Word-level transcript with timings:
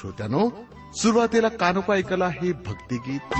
श्रोत्यानो 0.00 0.48
सुरुवातीला 0.94 1.48
कानोपा 1.48 1.94
ऐकला 1.94 2.28
हे 2.28 2.52
भक्तिगीत. 2.52 3.34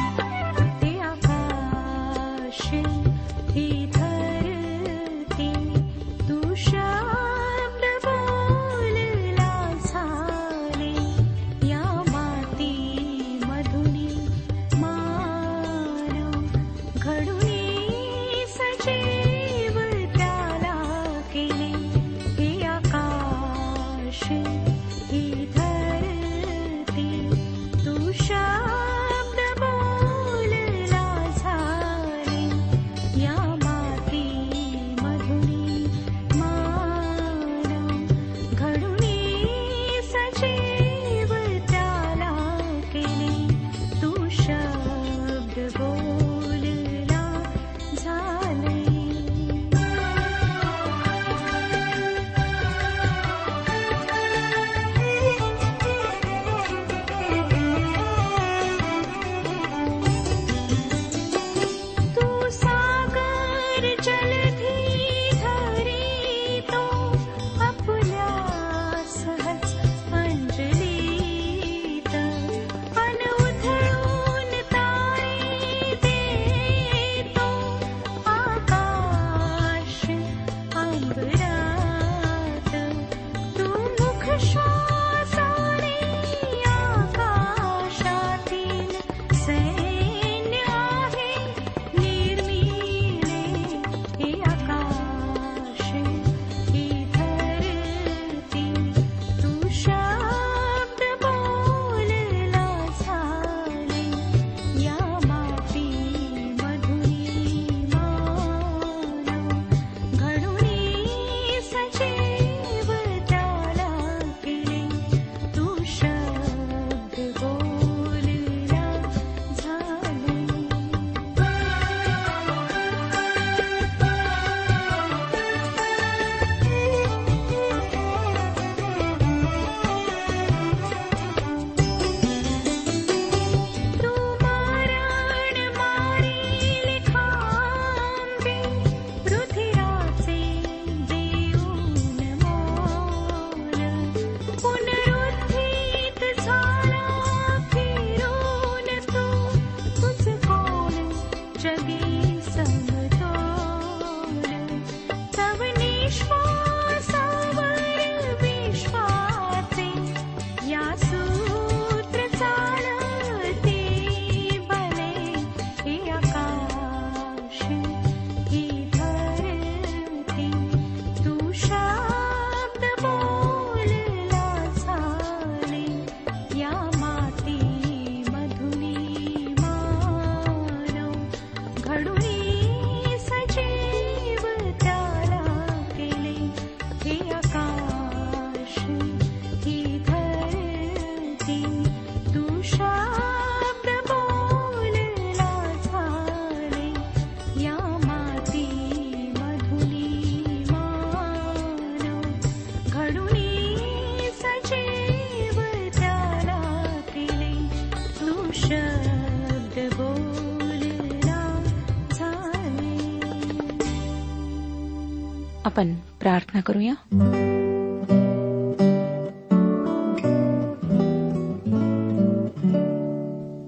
प्रार्थना 216.55 216.61
करूया 216.61 216.95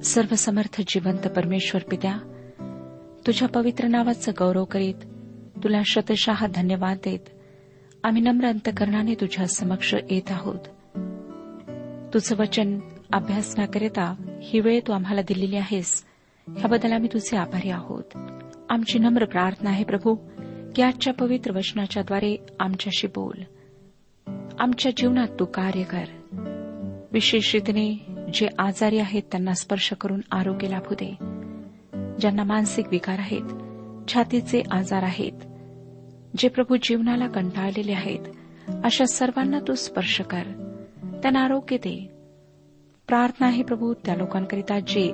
सर्वसमर्थ 0.03 0.81
जिवंत 0.89 1.27
परमेश्वर 1.37 1.83
पित्या 1.91 2.17
तुझ्या 3.27 3.49
पवित्र 3.49 3.87
नावाचं 3.87 4.33
गौरव 4.39 4.65
करीत 4.65 5.05
तुला 5.65 5.81
शतशः 5.87 6.47
धन्यवाद 6.55 6.99
देत 7.05 7.29
आम्ही 8.05 8.23
नम्र 8.23 8.47
अंतकरणाने 8.47 9.15
तुझ्या 9.15 9.47
समक्ष 9.47 9.95
येत 9.95 10.31
आहोत 10.31 10.69
तुझं 12.15 12.37
वचन 12.39 12.79
अभ्यासनाकरिता 13.13 14.13
ही 14.43 14.61
वेळ 14.61 14.81
तू 14.87 14.93
आम्हाला 14.93 15.23
दिलेली 15.23 15.57
आहेस 15.57 16.03
ह्याबद्दल 16.49 16.93
आम्ही 16.93 17.09
तुझे 17.13 17.37
आभारी 17.37 17.71
आहोत 17.71 18.17
आमची 18.71 18.99
नम्र 18.99 19.25
प्रार्थना 19.25 19.71
आहे 19.71 19.85
प्रभू 19.85 20.15
की 20.77 20.83
आजच्या 20.83 21.15
पवित्र 21.15 21.53
वचनाच्याद्वारे 21.57 22.47
आमच्याशी 22.61 23.07
बोल. 23.07 23.43
आमच्या 24.59 24.93
जीवनात 24.97 25.29
तू 25.41 25.45
कार्य 25.45 25.83
कर. 25.83 26.05
विशेष 27.13 27.55
रीतीने 27.55 28.07
जे 28.35 28.49
आजारी 28.59 28.99
आहेत 28.99 29.23
त्यांना 29.23 29.53
स्पर्श 29.53 29.93
करून 29.93 30.21
आरोग्य 30.33 30.69
लाभू 30.69 30.95
दे. 30.95 31.17
ज्यांना 32.21 32.45
मानसिक 32.45 32.89
विकार 32.91 33.19
आहेत 33.19 33.43
छातीचे 34.09 34.63
आजार 34.71 35.03
आहेत 35.03 35.33
जे 36.39 36.49
प्रभू 36.49 36.77
जीवनाला 36.83 37.27
कंटाळलेले 37.27 37.93
आहेत 37.93 38.21
अशा 38.85 39.05
सर्वांना 39.05 39.59
तू 39.69 39.75
स्पर्श 39.75 40.21
कर. 40.21 40.43
त्यांना 41.23 41.41
आरोग्य 41.41 41.77
दे. 41.77 42.11
प्रार्थना 43.07 43.47
आहे 43.47 43.63
प्रभू 43.63 43.95
त्या 43.95 44.15
लोकांकरिता 44.15 44.81
जे 44.81 45.13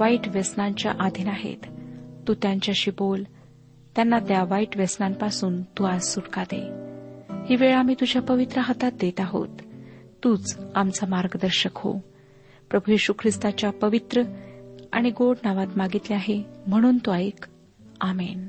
वाईट 0.00 0.28
व्यसनांच्या 0.28 0.92
अधीन 1.00 1.28
आहेत. 1.28 1.66
तू 2.28 2.34
त्यांच्याशी 2.34 2.90
बोल. 2.90 3.22
त्यांना 3.98 4.18
त्या 4.18 4.44
वाईट 4.44 4.76
व्यसनांपासून 4.76 5.62
तू 5.62 5.84
आज 5.84 6.02
सुटका 6.02 6.44
दे. 6.52 6.60
ही 7.48 7.56
वेळ 7.56 7.74
आम्ही 7.74 7.94
तुझ्या 7.94 8.22
पवित्र 8.22 8.60
हातात 8.60 8.92
देत 8.92 9.20
आहोत. 9.20 9.48
तूच 10.24 10.58
आमचा 10.74 11.06
मार्गदर्शक 11.06 11.70
हो. 11.74 11.92
प्रभू 12.70 12.90
येशू 12.90 13.12
ख्रिस्ताच्या 13.18 13.70
पवित्र 13.70 14.22
आणि 14.92 15.10
गोड 15.10 15.36
नावात 15.44 15.66
मागितले 15.76 16.14
आहे 16.14 16.42
म्हणून 16.66 16.98
तो 16.98 17.12
ऐक. 17.12 17.46
आमेन. 18.00 18.46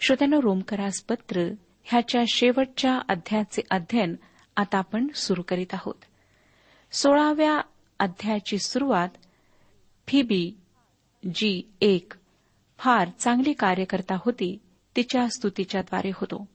श्रोत्यानं 0.00 0.38
रोमकरास 0.38 1.00
पत्र 1.00 1.50
ह्याच्या 1.84 2.22
शेवटच्या 2.28 3.00
अध्यायाचे 3.08 3.62
अध्ययन 3.70 4.14
आता 4.56 4.78
आपण 4.78 5.06
सुरू 5.14 5.42
करीत 5.48 5.74
आहोत. 5.74 6.04
सोळाव्या 6.92 7.60
अध्यायाची 7.98 8.58
सुरुवात 8.58 9.08
फिबी 10.08 10.56
जी 11.34 11.62
एक 11.80 12.12
फार 12.78 13.08
चांगली 13.18 13.52
कार्यकर्ता 13.52 14.16
होती 14.24 14.58
तिच्या 14.96 15.28
स्तुतीच्याद्वारे 15.28 16.10
होतो. 16.14 16.48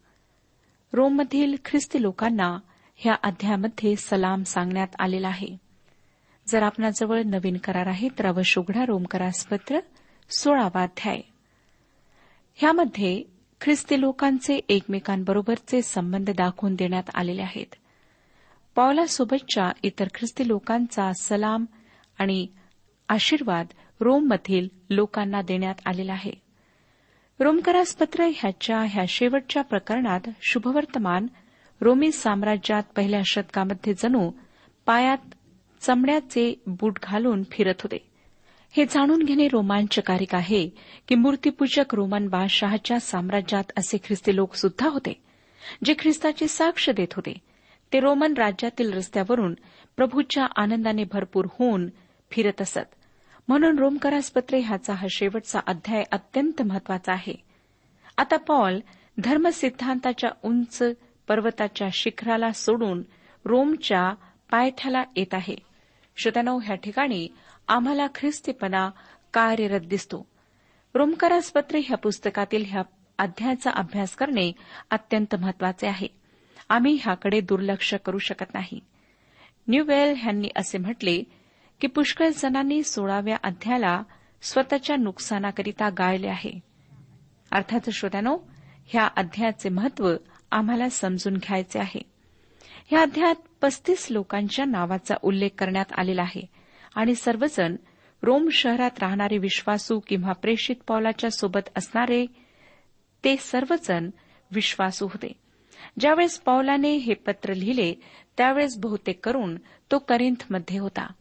रोममधील 0.93 1.55
ख्रिस्ती 1.65 2.01
लोकांना 2.01 2.57
ह्या 2.95 3.15
अध्यायामध्ये 3.23 3.95
सलाम 3.95 4.43
सांगण्यात 4.43 4.87
आलेला 4.99 5.27
आहे. 5.27 5.57
जर 6.47 6.63
आपणाजवळ 6.63 7.21
नवीन 7.25 7.57
करार 7.57 7.85
आहे 7.85 8.09
तर 8.19 8.25
अवश्य 8.25 8.61
उघडा 8.61 8.85
रोमकरासपत्र 8.85 9.79
सोळावा 10.37 10.83
अध्याय. 10.83 11.21
ह्यामध्ये 12.55 13.23
ख्रिस्ती 13.61 14.01
लोकांचे 14.01 14.59
एकमेकांबरोबरचे 14.69 15.81
संबंध 15.81 16.29
दाखवून 16.29 16.75
देण्यात 16.75 17.03
आलेले 17.15 17.41
आहेत. 17.41 17.75
पावलासोबतच्या 18.75 19.71
इतर 19.83 20.07
ख्रिस्ती 20.15 20.47
लोकांचा 20.47 21.11
सलाम 21.21 21.65
आणि 22.17 22.47
आशीर्वाद 23.09 23.65
रोममधील 24.01 24.67
लोकांना 24.89 25.41
देण्यात 25.41 25.75
आलेला 25.85 26.13
आहे. 26.13 26.31
रोमकरास 27.39 27.95
पत्र 27.95 28.23
ह्याच्या 28.35 28.79
ह्या 28.79 29.03
शेवटच्या 29.07 29.61
प्रकरणात 29.61 30.29
शुभवर्तमान 30.41 31.27
रोमी 31.81 32.11
साम्राज्यात 32.11 32.83
पहिल्या 32.95 33.21
शतकामध्ये 33.25 33.93
जणू 33.93 34.31
पायात 34.85 35.17
चमड्याचे 35.79 36.61
बूट 36.67 36.99
घालून 37.03 37.43
फिरत 37.51 37.73
होते. 37.79 37.97
हे 38.71 38.85
जाणून 38.85 39.23
घेणे 39.23 39.47
रोमांचकारिक 39.47 40.35
आहे 40.35 40.69
की 41.07 41.15
मूर्तीपूजक 41.15 41.95
रोमन 41.95 42.27
बादशहाच्या 42.27 42.99
साम्राज्यात 42.99 43.63
असे 43.77 43.97
ख्रिस्ती 43.97 44.35
लोक 44.35 44.53
सुद्धा 44.53 44.89
होते 44.89 45.21
जे 45.85 45.93
ख्रिस्ताची 45.99 46.47
साक्ष 46.47 46.89
देत 46.89 47.13
होते. 47.13 47.33
ते 47.93 47.99
रोमन 47.99 48.33
राज्यातील 48.33 48.93
रस्त्यावरून 48.93 49.53
प्रभूच्या 49.97 50.45
आनंदाने 50.55 51.03
भरपूर 51.03 51.45
होऊन 51.59 51.89
फिरत 52.31 52.61
असत. 52.61 52.95
म्हणून 53.51 53.79
रोमकरासपत्रे 53.79 54.59
ह्याचा 54.59 54.93
हा 54.93 55.07
शेवटचा 55.09 55.59
अध्याय 55.67 56.03
अत्यंत 56.11 56.61
महत्त्वाचा 56.61 57.13
आहे. 57.13 57.35
आता 58.17 58.37
पॉल 58.37 58.79
धर्मसिद्धांताच्या 59.17 60.29
उंच 60.43 60.83
पर्वताच्या 61.27 61.87
शिखराला 61.93 62.51
सोडून 62.51 63.03
रोमच्या 63.45 64.13
पायथ्याला 64.51 65.03
येत 65.15 65.33
आहे. 65.33 65.55
श्रोत्यानो 66.17 66.59
ह्या 66.59 66.75
ठिकाणी 66.75 67.27
आम्हाला 67.67 68.07
ख्रिस्तीपणा 68.15 68.89
कार्यरत 69.33 69.79
दिसतो. 69.79 70.27
रोमकरासपत्रे 70.95 71.79
ह्या 71.79 71.97
पुस्तकातील 71.97 72.63
ह्या 72.67 72.81
अध्यायाचा 73.17 73.71
अभ्यास 73.71 74.15
करणे 74.15 74.51
अत्यंत 74.89 75.35
महत्त्वाचे 75.35 75.87
आहे. 75.87 76.07
आम्ही 76.69 76.97
ह्याकडे 77.01 77.41
दुर्लक्ष 77.41 77.95
करू 78.05 78.17
शकत 78.17 78.53
नाही. 78.53 78.79
न्यूवेल 79.67 80.15
यांनी 80.25 80.49
असे 80.55 80.77
म्हटले 80.77 81.23
की 81.81 81.87
पुष्कळ 81.87 82.29
जणांनी 82.29 82.83
सोळाव्या 82.83 83.37
अध्यायाला 83.43 84.03
स्वतःच्या 84.41 84.95
नुकसानाकरिता 84.95 85.89
गाळले 85.89 86.27
आहे. 86.27 86.59
अर्थात 87.51 87.89
श्रोत्यानो 87.89 88.37
ह्या 88.85 89.07
अध्यायाचे 89.15 89.69
महत्त्व 89.69 90.15
आम्हाला 90.51 90.89
समजून 90.89 91.33
घ्यायचे 91.33 91.79
आहे. 91.79 92.01
या 92.91 93.01
अध्यायात 93.01 93.35
पस्तीस 93.61 94.07
लोकांच्या 94.09 94.65
नावाचा 94.65 95.15
उल्लेख 95.21 95.49
करण्यात 95.57 95.85
आलेला 95.97 96.21
आहे 96.21 96.45
आणि 96.95 97.15
सर्वजण 97.15 97.75
रोम 98.23 98.49
शहरात 98.49 98.91
राहणारे 98.99 99.37
विश्वासू 99.37 99.99
किंवा 99.99 100.31
प्रेषित 100.31 100.75
पौलाच्या 100.87 101.31
सोबत 101.31 101.69
असणारे 101.77 102.25
ते 103.23 103.37
सर्वजण 103.37 104.09
विश्वासू 104.51 105.05
होते. 105.05 105.33
ज्यावेळेस 105.99 106.39
पौलाने 106.39 106.95
हे 106.95 107.13
पत्र 107.13 107.53
लिहिले 107.53 107.93
त्यावेळेस 108.37 108.77
बहुतेक 108.77 109.25
करून 109.25 109.55
तो 109.91 109.99
करिंथमध्ये 109.99 110.79
होता. 110.79 111.13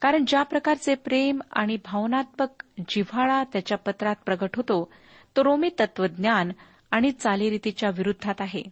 कारण 0.00 0.24
ज्या 0.26 0.42
प्रकारचे 0.42 0.94
प्रेम 0.94 1.40
आणि 1.52 1.76
भावनात्मक 1.76 2.64
जिव्हाळा 2.78 3.44
त्याच्या 3.44 3.78
पत्रात 3.78 4.16
प्रगट 4.26 4.56
होतो 4.56 4.92
तो 5.36 5.44
रोमी 5.44 5.70
तत्वज्ञान 5.80 6.52
आणि 6.90 7.12
चालीरीतीच्या 7.12 7.88
विरुद्धात 7.88 8.34
आहे. 8.40 8.62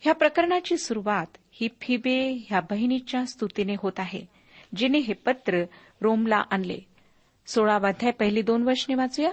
ह्या 0.00 0.14
प्रकरणाची 0.14 0.76
सुरुवात 0.76 1.26
ही 1.50 1.68
फिबे 1.80 2.44
ह्या 2.46 2.60
बहिणीच्या 2.60 3.26
स्तुतीने 3.26 3.74
होत 3.78 3.92
आहे 3.98 4.26
जिने 4.76 4.98
हे 4.98 5.14
पत्र 5.14 5.64
रोमला 6.00 6.42
आणले. 6.50 6.78
सोळावाध्याय 7.46 8.12
पहिली 8.12 8.42
दोन 8.42 8.62
वर्षने 8.62 8.94
वाचूया. 8.94 9.32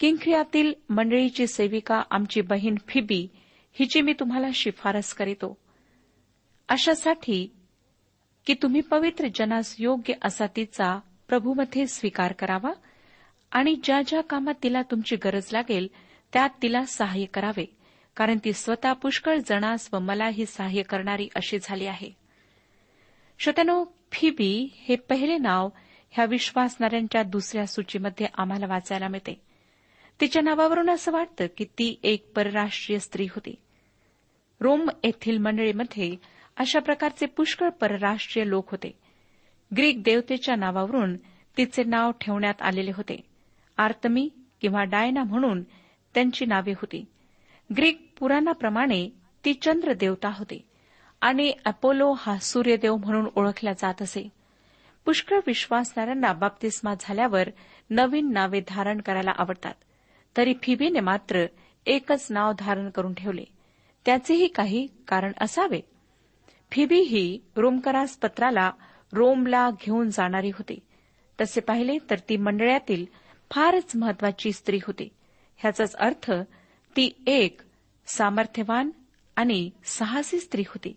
किंखियातील 0.00 0.72
मंडळीची 0.90 1.46
सेविका 1.46 2.02
आमची 2.10 2.40
बहीण 2.40 2.74
फिबी 2.88 3.28
हिची 3.72 4.00
मी 4.00 4.12
तुम्हाला 4.12 4.46
शिफारस 4.54 5.14
करीतो. 5.14 5.58
अशासाठी 6.68 7.55
की 8.46 8.54
तुम्ही 8.54 8.80
पवित्र 8.80 9.26
जनास 9.34 9.76
योग्य 9.78 10.14
असा 10.22 10.46
तिचा 10.56 10.98
प्रभूमध्ये 11.28 11.86
स्वीकार 11.86 12.32
करावा 12.32 12.72
आणि 13.50 13.76
ज्या 13.84 14.02
ज्या 14.02 14.20
कामात 14.20 14.54
तिला 14.62 14.82
तुमची 14.82 15.16
गरज 15.16 15.48
लागेल 15.52 15.88
त्यात 16.32 16.50
तिला 16.62 16.84
सहाय्य 16.84 17.24
करावे 17.24 17.76
कारण 18.16 18.38
ती 18.44 18.52
स्वतः 18.52 18.92
पुष्कळ 18.92 19.38
जणास 19.46 19.88
व 19.92 19.98
मलाही 19.98 20.46
सहाय्य 20.46 20.82
करणारी 20.82 21.28
अशी 21.34 21.58
झाली 21.62 21.86
आहे. 21.86 22.10
श्रोत्यानो 23.38 23.84
फिबी 24.12 24.68
हे 24.74 24.96
पहिले 24.96 25.38
नाव 25.38 25.68
ह्या 26.10 26.24
विश्वासणाऱ्यांच्या 26.24 27.22
दुसऱ्या 27.22 27.66
सूचीमध्ये 27.66 28.26
आम्हाला 28.34 28.66
वाचायला 28.66 29.08
मिळते. 29.08 29.40
तिच्या 30.20 30.42
नावावरून 30.42 30.90
असं 30.90 31.12
वाटतं 31.12 31.46
की 31.56 31.64
ती 31.64 32.00
एक 32.02 32.32
परराष्ट्रीय 32.36 32.98
स्त्री 32.98 33.24
होती. 33.24 33.54
रोम 34.60 34.88
येथील 35.04 35.38
मंडळीमध्ये 35.38 36.35
अशा 36.56 36.78
प्रकारचे 36.78 37.26
पुष्कळ 37.26 37.68
परराष्ट्रीय 37.68 38.48
लोक 38.48 38.70
होते. 38.70 38.98
ग्रीक 39.76 40.02
देवतेच्या 40.02 40.56
नावावरून 40.56 41.16
तिचे 41.56 41.84
नाव 41.84 42.10
ठेवण्यात 42.20 42.62
आलेले 42.62 42.90
होते. 42.90 43.20
आर्तमी 43.76 44.28
किंवा 44.60 44.84
डायना 44.84 45.22
म्हणून 45.22 45.62
त्यांची 46.14 46.46
नावे 46.46 46.72
होती. 46.72 47.04
ग्रीक 47.76 48.12
पुराणाप्रमाणे 48.18 49.08
ती 49.44 49.54
चंद्र 49.54 49.92
देवता 49.92 50.28
होती 50.28 50.66
आणि 51.20 51.52
अपोलो 51.64 52.12
हा 52.12 52.38
सूर्यदेव 52.38 52.96
म्हणून 52.96 53.26
ओळखला 53.36 53.72
जात 53.72 54.02
असे. 54.02 54.28
पुष्कळ 55.04 55.40
विश्वासणाऱ्यांना 55.46 56.32
बाप्तिस्मा 56.32 56.94
झाल्यावर 57.00 57.48
नवीन 57.90 58.32
नावे 58.32 58.60
धारण 58.68 59.00
करायला 59.00 59.30
आवडतात. 59.38 59.74
तरी 60.36 60.54
फिबीने 60.62 61.00
मात्र 61.00 61.46
एकच 61.86 62.26
नाव 62.30 62.52
धारण 62.58 62.90
करून 62.90 63.14
ठेवले. 63.14 63.44
त्याचेही 64.04 64.48
काही 64.48 64.86
कारण 65.08 65.32
असावे. 65.40 65.80
फिबी 66.70 67.00
ही 67.00 67.38
रोमकरास 67.56 68.16
पत्राला 68.16 68.70
रोमला 69.12 69.70
घेऊन 69.70 70.10
जाणारी 70.10 70.48
होती. 70.48 70.78
तसे 71.40 71.60
पाहिले 71.60 71.98
तर 72.10 72.18
ती 72.18 72.36
मंडळातील 72.36 73.06
फारच 73.50 73.96
महत्वाची 73.96 74.52
स्त्री 74.52 74.76
होती. 74.86 75.08
ह्याचाच 75.56 75.96
अर्थ 75.96 76.30
ती 76.96 77.22
एक 77.26 77.60
सामर्थ्यवान 78.06 78.90
आणि 79.36 79.70
साहसी 79.84 80.38
स्त्री 80.38 80.62
होती. 80.62 80.96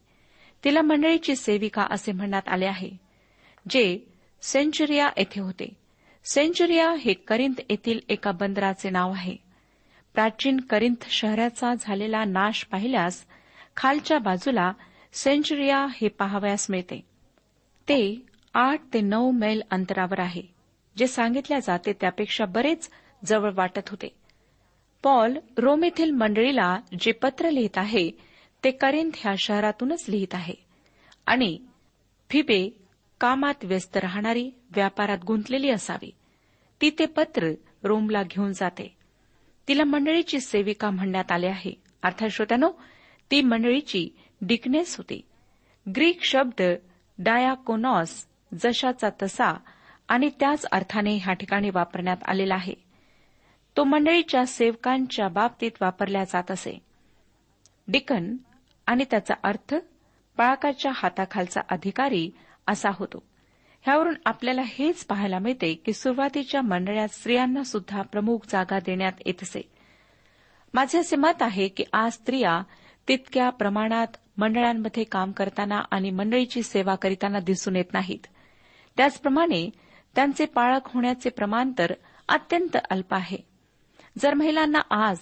तिला 0.64 0.82
मंडळीची 0.82 1.36
सेविका 1.36 1.88
असे 1.92 2.12
म्हणण्यात 2.12 2.48
आले 2.48 2.66
आहे 2.66 2.90
जे 3.70 4.00
सेंचुरिया 4.42 5.10
येथे 5.18 5.42
होते. 5.42 5.74
सेंचुरिया 6.26 6.92
हे 6.92 7.14
करिंत 7.14 7.62
येथील 7.70 8.00
एका 8.10 8.32
बंदराचे 8.32 8.90
नाव 8.90 9.12
आहे. 9.12 9.36
प्राचीन 10.14 10.60
करिंथ 10.60 11.10
शहराचा 11.10 11.74
झालेला 11.80 12.24
नाश 12.26 12.64
पाहिल्यास 12.64 13.26
खालच्या 13.78 14.20
बाजूला 14.20 14.72
सेंचुरिया 15.14 15.88
हे 16.02 16.08
पाहावयास 16.08 16.68
मिळते. 16.70 17.02
ते 17.90 18.26
आठ 18.54 18.82
ते 18.94 19.02
नऊ 19.02 19.32
मैल 19.32 19.62
अंतरावर 19.72 20.20
आहे 20.20 20.42
जे 20.98 21.08
सांगितल्या 21.08 21.60
जाते 21.60 21.94
त्यापेक्षा 21.94 22.46
बरेच 22.46 22.90
जवळ 23.26 23.52
वाटत 23.54 23.90
होते. 23.90 24.08
पॉल 25.04 25.38
रोम 25.58 25.84
येथील 25.84 26.12
मंडळीला 26.12 26.78
जे 27.00 27.12
पत्र 27.12 27.50
लिहित 27.50 27.78
आहे 27.78 28.12
ते 28.64 28.72
करिंथ 28.72 29.12
ह्या 29.16 29.34
शहरातूनच 29.38 30.06
लिहित 30.10 30.36
आहे. 30.36 30.54
आणि 31.26 31.60
फिबे 32.30 32.70
कामात 33.22 33.54
व्यस्त 33.64 33.98
राहणारी 33.98 34.52
व्यापारात 34.76 35.18
गुंतलेली 35.28 35.70
असावी. 35.70 36.12
ती 36.82 36.90
ते 37.00 37.06
पत्र 37.06 37.52
रोमला 37.84 38.24
घेऊन 38.24 38.54
जाते. 38.54 38.96
तिला 39.68 39.84
मंडळीची 39.84 40.40
सेविका 40.40 40.90
म्हणण्यात 40.90 41.32
आले 41.32 41.48
आहे. 41.48 41.74
अर्थात 42.04 42.30
श्रोत्यानो 42.30 42.72
ती 43.32 43.42
मंडळीची 43.42 44.10
डिकनेस 44.42 44.98
होती. 44.98 45.22
ग्रीक 45.96 46.24
शब्द 46.24 46.62
डायाकोनॉस 47.18 48.28
जशाचा 48.64 49.10
तसा 49.22 49.58
आणि 50.08 50.30
त्याच 50.40 50.66
अर्थाने 50.72 51.18
ह्या 51.18 51.34
ठिकाणी 51.34 51.70
वापरण्यात 51.70 52.18
आलेला 52.26 52.56
आहे. 52.56 52.74
तो 53.78 53.84
मंडळीच्या 53.84 54.46
सेवकांच्या 54.46 55.28
बाबतीत 55.28 55.72
वापरल्या 55.82 56.24
जात 56.24 56.52
असे. 56.52 56.80
डिकन 57.88 58.38
आणि 58.86 59.04
त्याचा 59.12 59.34
अर्थ 59.44 59.76
पाळकाच्या 60.38 60.92
हाताखालचा 60.96 61.62
अधिकारी 61.70 62.32
असा 62.68 62.90
होतो. 62.94 63.24
ह्यावरून 63.82 64.16
आपल्याला 64.26 64.62
हेच 64.66 65.06
पाहायला 65.06 65.40
मिळते 65.40 65.74
की 65.74 65.94
सुरुवातीच्या 65.94 66.62
मंडळात 66.62 67.08
स्त्रियांना 67.08 67.64
सुद्धा 67.64 68.02
प्रमुख 68.02 68.40
जागा 68.50 68.80
देण्यात 68.80 69.14
येत 69.26 69.34
असे. 69.42 69.72
माझे 70.74 71.00
असे 71.00 71.16
मत 71.16 71.42
आहे 71.42 71.68
की 71.68 71.84
आज 71.94 72.12
स्त्रिया 72.12 72.62
तितक्या 73.10 73.50
प्रमाणात 73.50 74.08
मंडळांमध्ये 74.38 75.04
काम 75.04 75.32
करताना 75.32 75.82
आणि 75.92 76.12
मंडळीची 76.12 76.64
सेवा 76.64 76.96
करीताना 76.96 77.40
दिसून 77.40 77.76
येत 77.76 77.94
नाहीत. 77.94 78.28
त्याचप्रमाणे 78.98 79.70
त्यांचे 80.16 80.46
पाळक 80.46 80.82
होण्याचे 80.86 81.30
प्रमाण 81.30 81.72
तर 81.78 81.94
अत्यंत 82.30 82.78
अल्प 82.90 83.14
आहे. 83.14 83.38
जर 84.18 84.34
महिलांना 84.34 84.80
आज 84.90 85.18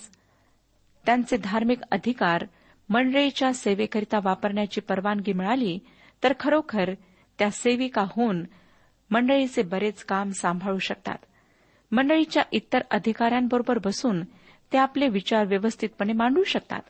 त्यांचे 1.06 1.38
धार्मिक 1.38 1.79
अधिकार 1.91 2.46
मंडळीच्या 2.89 3.53
सेवेकरिता 3.53 4.20
वापरण्याची 4.24 4.82
परवानगी 4.82 5.34
मिळाली 5.34 5.79
तर 6.24 6.34
खरोखर 6.39 6.94
त्या 7.39 7.51
सेविका 7.51 8.06
होऊन 8.10 8.44
मंडळीचे 9.10 9.62
बरेच 9.62 10.03
काम 10.03 10.32
सांभाळू 10.32 10.77
शकतात. 10.77 11.17
मंडळीच्या 11.91 12.44
इतर 12.51 12.79
अधिकाऱ्यांबरोबर 12.91 13.77
बसून 13.86 14.24
ते 14.74 14.77
आपले 14.77 15.08
विचार 15.08 15.46
व्यवस्थितपणे 15.46 16.13
मांडू 16.13 16.44
शकतात. 16.44 16.82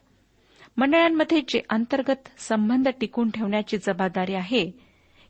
मंडळांमध्ये 0.78 1.42
जे 1.48 1.62
अंतर्गत 1.70 2.28
संबंध 2.38 2.88
टिकून 3.02 3.30
ठेवण्याची 3.30 3.78
जबाबदारी 3.78 4.34
आहे 4.34 4.72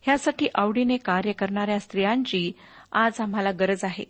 ह्यासाठी 0.02 0.48
आवडीने 0.56 0.98
कार्य 0.98 1.32
करणाऱ्या 1.32 1.80
स्त्रियांची 1.80 2.52
आज 2.92 3.14
आम्हाला 3.20 3.52
गरज 3.52 3.84
आहे. 3.84 4.04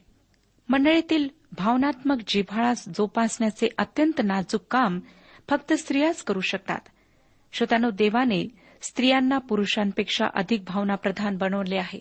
मंडळीतील 0.69 1.27
भावनात्मक 1.57 2.17
जिव्हाळा 2.27 2.73
जोपासण्याचे 2.73 3.67
अत्यंत 3.77 4.21
नाजूक 4.23 4.61
काम 4.71 4.99
फक्त 5.49 5.73
स्त्रियाच 5.73 6.23
करू 6.23 6.39
शकतात. 6.39 6.79
श्रोत्यानो 7.53 7.89
देवाने 7.89 8.47
स्त्रियांना 8.81 9.37
पुरुषांपेक्षा 9.37 10.25
अधिक 10.35 10.63
भावनाप्रधान 10.63 11.37
बनवले 11.37 11.77
आहे. 11.77 11.99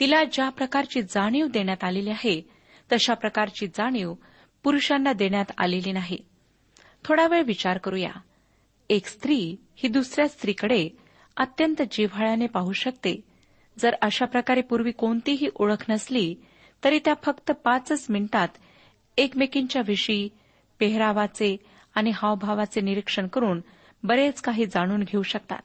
तिला 0.00 0.24
ज्या 0.24 0.48
प्रकारची 0.48 1.02
जाणीव 1.02 1.46
देण्यात 1.46 1.84
आलेली 1.84 2.10
आहे 2.10 2.48
तशा 2.92 3.14
प्रकारची 3.14 3.66
जाणीव 3.66 4.14
पुरुषांना 4.62 5.12
देण्यात 5.12 5.52
आलेली 5.58 5.92
नाही. 5.92 6.18
थोडा 7.04 7.26
वेळ 7.26 7.42
विचार 7.42 7.78
करूया. 7.78 8.10
एक 8.90 9.06
स्त्री 9.06 9.56
ही 9.76 9.88
दुसऱ्या 9.88 10.28
स्त्रीकडे 10.28 10.88
अत्यंत 11.36 11.82
जिव्हाळ्याने 11.90 12.46
पाहू 12.46 12.72
शकते. 12.72 13.20
जर 13.78 13.94
अशा 14.02 14.24
प्रकारे 14.24 14.60
पूर्वी 14.60 14.90
कोणतीही 14.90 15.48
ओळख 15.54 15.84
नसली 15.88 16.34
तरी 16.84 16.98
त्या 16.98 17.14
फक्त 17.22 17.50
पाचच 17.50 18.06
मिनिटात 18.10 18.48
एकमेकींच्या 19.16 19.82
विषयी 19.86 20.28
पेहरावाचे 20.78 21.56
आणि 21.94 22.10
हावभावाचे 22.14 22.80
निरीक्षण 22.80 23.26
करून 23.26 23.60
बरेच 24.02 24.40
काही 24.40 24.66
जाणून 24.66 25.02
घेऊ 25.02 25.22
शकतात. 25.22 25.62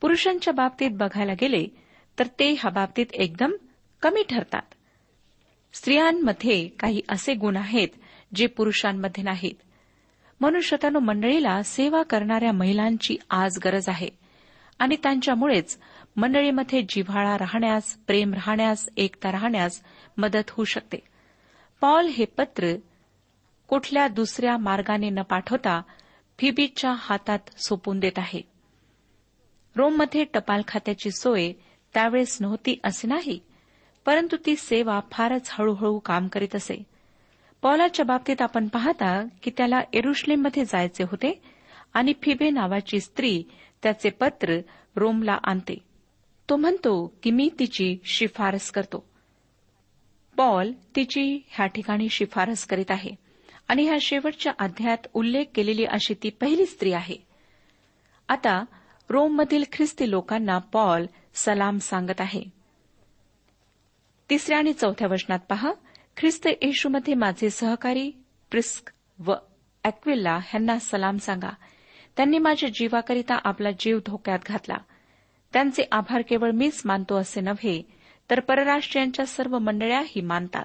पुरुषांच्या 0.00 0.52
बाबतीत 0.52 0.90
बघायला 0.92 1.32
गेले 1.32 1.66
तर 2.18 2.26
ते 2.26 2.50
ह्या 2.50 2.70
बाबतीत 2.70 3.06
एकदम 3.12 3.52
कमी 4.02 4.22
ठरतात. 4.30 4.74
स्त्रियांमध्ये 5.72 6.68
काही 6.68 7.00
असे 7.08 7.34
गुण 7.34 7.56
आहेत 7.56 7.88
जे 8.34 8.46
पुरुषांमध्ये 8.46 9.24
नाहीत. 9.24 9.54
मनुष्यतानो 10.40 10.98
मंडळीला 10.98 11.62
सेवा 11.62 12.02
करणाऱ्या 12.02 12.52
महिलांची 12.52 13.16
आज 13.30 13.58
गरज 13.64 13.88
आहे. 13.88 14.08
आणि 14.78 14.96
त्यांच्यामुळेच 15.02 15.78
मंडळीमध्ये 16.16 16.82
जिव्हाळा 16.82 17.38
राहण्यास 17.38 17.94
प्रेम 18.06 18.34
राहण्यास 18.34 18.88
एकता 18.96 19.32
राहण्यास 19.32 19.82
मदत 20.16 20.50
होऊ 20.50 20.64
शकते. 20.64 20.96
पॉल 21.80 22.06
हे 22.06 22.24
पत्र 22.24 22.76
कुठल्या 23.68 24.08
दुसऱ्या 24.08 24.56
मार्गाने 24.56 25.10
न 25.10 25.20
पाठवता 25.22 25.82
फिबीच्या 26.38 26.94
हातात 26.98 27.38
सोपून 27.66 28.00
देत 28.00 28.12
आहे. 28.16 28.40
रोममध्ये 29.76 30.24
टपाल 30.24 30.62
खात्याची 30.68 31.10
सोय 31.10 31.52
त्यावेळेस 31.94 32.38
नव्हती 32.40 32.80
असे 32.84 33.08
नाही 33.08 33.40
परंतु 34.06 34.36
ती 34.46 34.56
सेवा 34.56 35.00
फारच 35.12 35.48
हळूहळू 35.50 35.98
काम 35.98 36.28
करीत 36.28 36.56
असे. 36.56 36.82
पॉलाच्या 37.64 38.04
बाबतीत 38.04 38.42
आपण 38.42 38.68
पाहता 38.68 39.24
की 39.42 39.50
त्याला 39.56 39.80
एरुश्लेममध्ये 39.92 40.64
जायचे 40.64 41.04
होते 41.04 41.42
आणि 41.94 42.12
फिबे 42.22 42.50
नावाची 42.50 43.00
स्त्री 43.00 43.44
त्याचे 43.82 44.10
पत्र 44.10 44.60
रोमला 44.96 45.38
आणते. 45.42 45.78
तो 46.50 46.56
म्हणतो 46.56 47.14
की 47.22 47.30
मी 47.30 47.50
तिची 47.58 47.96
शिफारस 48.04 48.70
करतो. 48.70 49.08
पॉल 50.36 50.72
तिची 50.96 51.40
ह्या 51.48 51.66
ठिकाणी 51.66 52.08
शिफारस 52.08 52.66
करीत 52.66 52.90
आहे 52.90 53.10
आणि 53.68 53.82
ह्या 53.82 53.98
शेवटच्या 54.00 54.52
अध्यायात 54.58 55.06
उल्लेख 55.14 55.44
केलेली 55.54 55.84
अशी 55.84 56.14
ती 56.22 56.30
पहिली 56.30 56.66
स्त्री 56.66 56.92
आहे. 56.92 57.16
आता 58.28 58.64
रोममधील 59.10 59.64
ख्रिस्ती 59.72 60.10
लोकांना 60.10 60.58
पॉल 60.58 61.06
सलाम 61.34 61.78
सांगत 61.78 62.20
आहे. 62.20 62.44
तिसऱ्या 64.30 64.58
आणि 64.58 64.72
चौथ्या 64.72 65.08
वचनात 65.08 65.38
पहा. 65.38 65.72
ख्रिस्त 66.16 66.46
येशूमध्ये 66.46 67.14
माझे 67.14 67.50
सहकारी 67.50 68.10
प्रिस्क 68.50 68.90
व 69.18 69.34
अक्विल्ला 69.84 70.34
ह्यांना 70.34 70.78
सलाम 70.78 71.16
सांगा. 71.16 71.50
त्यांनी 72.16 72.38
माझ्या 72.38 72.68
जीवाकरिता 72.68 73.38
आपला 73.44 73.70
जीव 73.78 73.98
धोक्यात 74.06 74.38
घातला. 74.46 74.76
त्यांचे 75.52 75.82
आभार 75.92 76.22
केवळ 76.22 76.50
मीच 76.50 76.82
मानतो 76.84 77.16
असे 77.16 77.40
नव्हे 77.40 77.82
तर 78.30 78.40
परराष्ट्रीयांच्या 78.40 79.26
सर्व 79.26 79.58
मंडळ्याही 79.58 80.20
मानतात. 80.20 80.64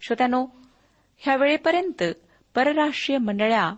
श्रोत्यानो 0.00 0.46
ह्या 1.16 1.36
वेळेपर्यंत 1.36 2.02
परराष्ट्रीय 2.54 3.18
मंडळ्या 3.18 3.74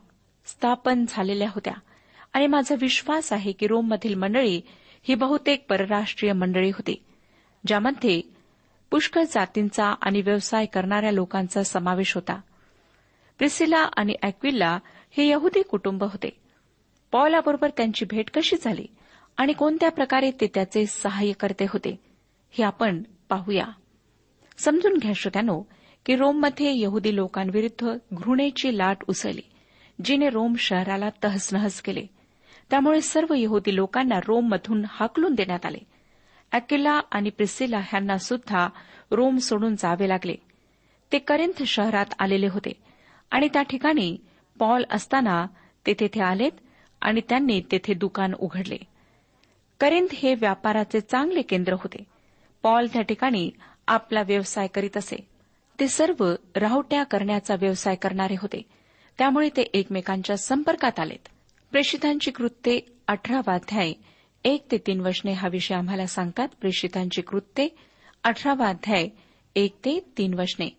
स्थापन 0.46 1.04
झालेल्या 1.08 1.48
होत्या 1.48 1.72
आणि 2.32 2.46
माझा 2.46 2.74
विश्वास 2.80 3.32
आहे 3.32 3.52
की 3.52 3.66
रोममधील 3.66 4.14
मंडळी 4.14 4.60
ही 5.02 5.14
बहुतेक 5.14 5.66
परराष्ट्रीय 5.68 6.32
मंडळी 6.32 6.70
होती 6.70 7.02
ज्यामध्ये 7.66 8.37
पुष्कळ 8.90 9.22
जातींचा 9.22 9.94
आणि 10.00 10.20
व्यवसाय 10.20 10.66
करणाऱ्या 10.66 11.10
लोकांचा 11.10 11.62
समावेश 11.62 12.14
होता. 12.14 12.40
प्रिसिला 13.38 13.88
आणि 13.96 14.14
अॅक्विल्ला 14.22 14.78
हे 15.10 15.28
यहुदी 15.28 15.62
कुटुंब 15.62 16.04
होते. 16.04 16.40
पॉलाबरोबर 17.12 17.70
त्यांची 17.76 18.04
भेट 18.04 18.30
कशी 18.30 18.56
झाली 18.56 18.86
आणि 19.36 19.52
कोणत्या 19.52 19.90
प्रकारे 19.90 20.30
ते 20.30 20.46
त्याचे 20.54 20.86
सहाय्यकर्ते 20.86 21.64
होते 21.64 22.00
हे 22.50 22.64
आपण 22.64 23.02
पाहूया. 23.28 23.64
समजून 24.58 24.96
घ्या 24.96 25.12
श्रोत्यानो 25.16 25.62
की 26.06 26.16
रोममध्ये 26.16 26.80
यहुदी 26.80 27.16
लोकांविरुद्ध 27.16 28.14
घृणेची 28.14 28.78
लाट 28.78 28.98
उसळली 29.08 29.42
जिने 30.04 30.28
रोम 30.28 30.54
शहराला 30.54 31.08
तहसनहस 31.24 31.82
केले. 31.82 32.06
त्यामुळे 32.70 33.00
सर्व 33.00 33.34
यहुदी 33.36 33.76
लोकांना 33.76 34.20
रोममधून 34.26 34.84
हाकलून 34.88 35.34
देण्यात 35.34 35.66
आले. 35.66 35.78
अॅकिला 36.52 37.00
आणि 37.10 37.30
प्रिसिला 37.30 37.78
ह्यांना 37.78 38.18
सुद्धा 38.18 38.68
रोम 39.10 39.36
सोडून 39.36 39.76
जावे 39.76 40.08
लागले. 40.08 40.34
ते 41.12 41.18
करिंथ 41.18 41.62
शहरात 41.62 42.06
आलेले 42.18 42.48
होते 42.48 42.72
आणि 43.30 43.48
त्या 43.52 43.62
ठिकाणी 43.62 44.16
पॉल 44.58 44.84
असताना 44.90 45.46
ते 45.86 45.94
तेथे 46.00 46.20
आलेत 46.20 46.52
आणि 47.00 47.20
त्यांनी 47.28 47.60
तेथे 47.72 47.94
दुकान 47.94 48.34
उघडले. 48.38 48.76
करिंथ 49.80 50.06
हे 50.12 50.34
व्यापाराचे 50.34 51.00
चांगले 51.00 51.42
केंद्र 51.42 51.72
होते. 51.72 52.04
पॉल 52.62 52.86
त्या 52.92 53.02
ठिकाणी 53.02 53.50
आपला 53.88 54.22
व्यवसाय 54.22 54.66
करीत 54.66 54.96
असे. 54.96 55.16
ते 55.80 55.88
सर्व 55.88 56.34
राहुट्या 56.56 57.04
करण्याचा 57.04 57.54
व्यवसाय 57.54 57.94
करणारे 57.94 58.34
होते. 58.34 58.62
त्यामुळे 59.18 59.48
ते 59.48 59.62
एकमेकांच्या 59.62 60.36
संपर्कात 60.36 61.00
आलेत. 61.00 61.28
प्रेषितांची 61.70 62.30
कृत्ये 62.30 62.80
अठरावा 63.06 63.54
अध्याय 63.54 63.92
एक 64.48 64.66
ते 64.70 64.78
तीन 64.78 65.00
वचने 65.00 65.32
हा 65.32 65.48
विषय 65.48 65.74
आम्हाला 65.74 66.06
सांगतात 66.06 66.48
प्रेषितांची 66.60 67.22
कृत्ये 67.22 67.68
अठरावा 68.24 68.68
अध्याय 68.68 69.08
एक 69.56 69.76
ते 69.84 70.12
तीन 70.18 70.34
वचने 70.34 70.76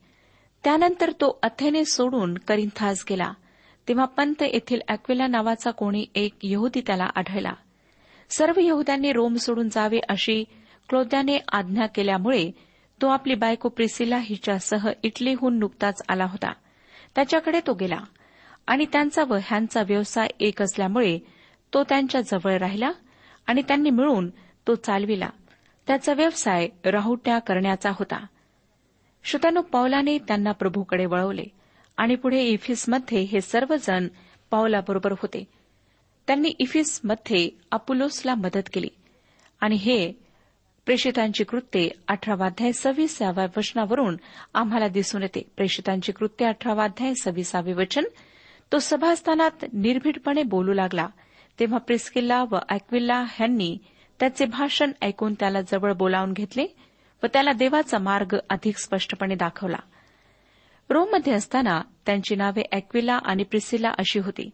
त्यानंतर 0.64 1.12
तो 1.12 1.40
अथेने 1.44 1.86
सोडून 1.86 2.34
करिंथास 2.34 3.06
गेला. 3.10 3.34
तेव्हा 3.88 4.06
पंत 4.06 4.42
येथील 4.42 4.80
अक्विला 4.88 5.28
नावाचा 5.28 5.72
कोणी 5.72 6.06
एक 6.16 6.34
यहुदी 6.44 6.82
त्याला 6.88 7.04
आढळला. 7.16 7.54
सर्व 8.30 8.60
यहुद्यांनी 8.60 9.12
रोम 9.12 9.36
सोडून 9.36 9.70
जावे 9.70 10.00
अशी 10.10 10.44
क्लोद्याने 10.90 11.38
आज्ञा 11.52 11.86
केल्यामुळे 11.86 12.52
तो 13.02 13.08
आपली 13.08 13.36
बायको 13.36 13.70
प्रिसिला 13.70 14.18
हिच्यासह 14.18 14.90
इटलीहून 15.04 15.60
नुकताच 15.60 16.02
आला 16.10 16.26
होता. 16.26 16.52
त्याच्याकडे 17.16 17.60
तो 17.68 17.74
गेला. 17.74 18.00
आणि 18.68 18.86
त्यांचा 18.86 19.24
व 19.24 19.34
ह्यांचा 19.34 19.82
व्यवसाय 19.82 20.28
एक 20.40 20.62
असल्यामुळे 20.62 21.20
तो 21.74 21.84
त्यांच्या 21.84 22.22
जवळ 22.22 22.58
राहिला. 22.58 22.92
आणि 23.46 23.62
त्यांनी 23.62 23.90
मिळून 23.90 24.30
तो 24.68 24.76
चालविला. 24.76 25.30
त्याचा 25.88 26.14
व्यवसाय 26.14 26.68
राहुट्या 26.86 27.40
करण्याचा 27.40 27.90
होता. 27.90 28.26
श्रोत्यानो 29.24 29.62
पौलाने 29.62 30.18
त्यांना 30.18 30.52
प्रभूकडे 30.52 31.06
वळवले 31.06 31.44
आणि 31.98 32.16
पुढे 32.16 32.44
इफिसमध्ये 32.44 33.22
हे 33.22 33.42
सर्वजण 33.42 34.08
पावलाबरोबर 34.52 35.12
होते. 35.12 35.44
त्यांनी 36.28 36.50
इफिसमध्ये 36.60 37.50
अपुलोसला 37.72 38.36
मदत 38.36 38.70
केली. 38.74 38.90
आणि 39.62 39.76
हे 39.76 40.12
प्रेषितांची 40.86 41.44
कृत्ये 41.44 41.90
अठरावाध्याय 42.08 42.72
सव्वीसाव्या 42.72 43.46
वचनावरून 43.58 44.18
आम्हाला 44.54 44.88
दिसून 44.88 45.22
येते. 45.22 45.42
प्रेषितांची 45.58 46.12
कृत्ये 46.12 46.48
अठरावाध्याय 46.48 47.14
सव्वीसावे 47.24 47.74
वचन 47.74 48.04
तो 48.72 48.80
सभास्थानात 48.80 49.66
निर्भीडपणे 49.74 50.44
बोलू 50.44 50.74
लागला. 50.74 51.08
तेव्हा 51.60 51.80
प्रिस्किल्ला 51.80 52.44
व 52.52 52.58
अॅक्विल्ला 52.70 53.24
ह्यांनी 53.30 53.78
त्याचे 54.20 54.46
भाषण 54.46 54.92
ऐकून 55.02 55.34
त्याला 55.34 55.62
जवळ 55.62 55.94
बोलावून 55.94 56.34
घेतले 56.34 56.66
व 57.24 57.28
त्याला 57.34 57.52
देवाचा 57.52 57.98
मार्ग 57.98 58.38
अधिक 58.50 58.78
स्पष्टपणे 58.78 59.36
दाखवला. 59.36 59.78
रोममध्ये 60.90 61.34
असताना 61.34 61.82
त्यांची 62.06 62.36
नावे 62.36 62.62
अॅक्विला 62.72 63.14
आणि 63.14 63.44
प्रिसिला 63.44 63.90
अशी 63.98 64.20
होती. 64.20 64.50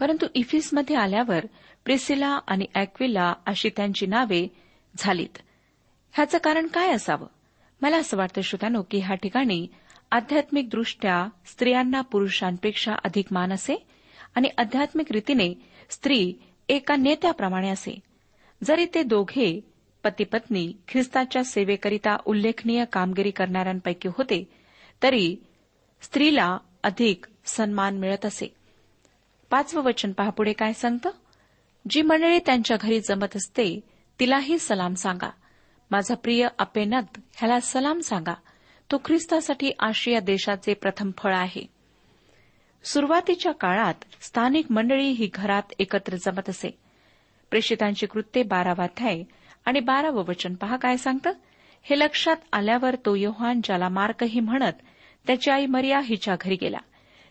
परंतु 0.00 0.26
इफिसमध्ये 0.34 0.96
आल्यावर 0.96 1.46
प्रिसिला 1.84 2.38
आणि 2.46 2.66
अॅक्विला 2.74 3.34
अशी 3.46 3.70
त्यांची 3.76 4.06
नावे 4.06 4.48
झालीत. 4.96 5.38
ह्याचं 6.12 6.38
कारण 6.38 6.66
काय 6.66 6.90
असावं? 6.90 7.26
मला 7.82 7.96
असं 7.96 8.16
वाटतं 8.16 8.40
श्रोत्यानो 8.40 8.82
की 8.90 8.98
ह्या 8.98 9.16
ठिकाणी 9.16 9.66
आध्यात्मिकदृष्ट्या 10.10 11.28
स्त्रियांना 11.46 12.00
पुरुषांपेक्षा 12.00 12.92
अधिक 13.04 13.26
मान 13.30 13.52
असे 13.52 13.86
आणि 14.34 14.48
आध्यात्मिक 14.58 15.12
रीतीने 15.12 15.71
स्त्री 15.92 16.34
एका 16.68 16.96
नेत्याप्रमाणे 16.96 17.68
असे. 17.68 18.00
जरी 18.64 18.86
ते 18.94 19.02
दोघे 19.02 19.60
पती 20.04 20.24
पत्नी 20.24 20.72
ख्रिस्ताच्या 20.88 21.44
सेवेकरिता 21.44 22.16
उल्लेखनीय 22.26 22.84
कामगिरी 22.84 23.30
करणाऱ्यांपैकी 23.30 24.08
होते 24.08 24.48
तरी 25.02 25.36
स्त्रीला 26.02 26.58
अधिक 26.82 27.24
सन्मान 27.44 27.98
मिळत 27.98 28.26
असे. 28.26 28.54
पाचवं 29.50 29.82
वचन 29.82 30.12
पहा 30.12 30.30
पुढे 30.30 30.52
काय 30.52 30.72
सांगतं? 30.72 31.10
जी 31.90 32.02
मंडळी 32.02 32.38
त्यांच्या 32.38 32.76
घरी 32.80 33.00
जमत 33.00 33.36
असते 33.36 33.80
तिलाही 34.20 34.58
सलाम 34.58 34.94
सांगा. 34.94 35.30
माझा 35.90 36.14
प्रिय 36.14 36.48
अपेनत 36.58 37.20
ह्याला 37.34 37.60
सलाम 37.60 38.00
सांगा. 38.00 38.34
तो 38.92 39.00
ख्रिस्तासाठी 39.04 39.72
आशिया 39.80 40.20
देशाचे 40.20 40.74
प्रथम 40.74 41.10
फळ 41.18 41.34
आहे. 41.34 41.81
सुरुवातीच्या 42.84 43.52
काळात 43.52 43.94
स्थानिक 44.20 44.66
मंडळी 44.70 45.10
ही 45.10 45.30
घरात 45.34 45.62
एकत्र 45.78 46.16
जमत 46.16 46.48
असे. 46.48 46.78
प्रेषितांची 47.50 48.06
कृत्ये 48.06 48.42
बारावाध्याय 48.42 49.22
आणि 49.64 49.80
बारावं 49.80 50.24
वचन 50.28 50.54
पहा 50.54 50.76
काय 50.76 50.96
सांगतं? 50.96 51.32
हे 51.82 51.98
लक्षात 51.98 52.36
आल्यावर 52.52 52.94
तो 52.94 53.14
योहान 53.14 53.60
ज्याला 53.64 53.88
मार्कही 53.88 54.40
म्हणत 54.40 54.72
त्याची 55.26 55.50
आई 55.50 55.66
मरिया 55.66 56.00
हिच्या 56.00 56.36
घरी 56.40 56.54
गेला. 56.54 56.78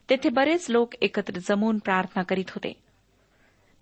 तेथे 0.09 0.29
बरेच 0.29 0.69
लोक 0.69 0.89
एकत्र 1.01 1.39
जमून 1.39 1.77
प्रार्थना 1.77 2.23
करीत 2.23 2.49
होते. 2.49 2.73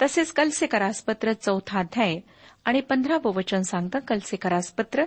तसेच 0.02 0.32
कलसेकरासपत्र 0.32 1.34
चौथा 1.34 1.80
अध्याय 1.80 2.20
आणि 2.66 2.82
पंधरावं 2.82 3.34
वचन 3.34 3.62
सांगतं 3.62 4.00
कलसेकरासपत्र 4.00 5.06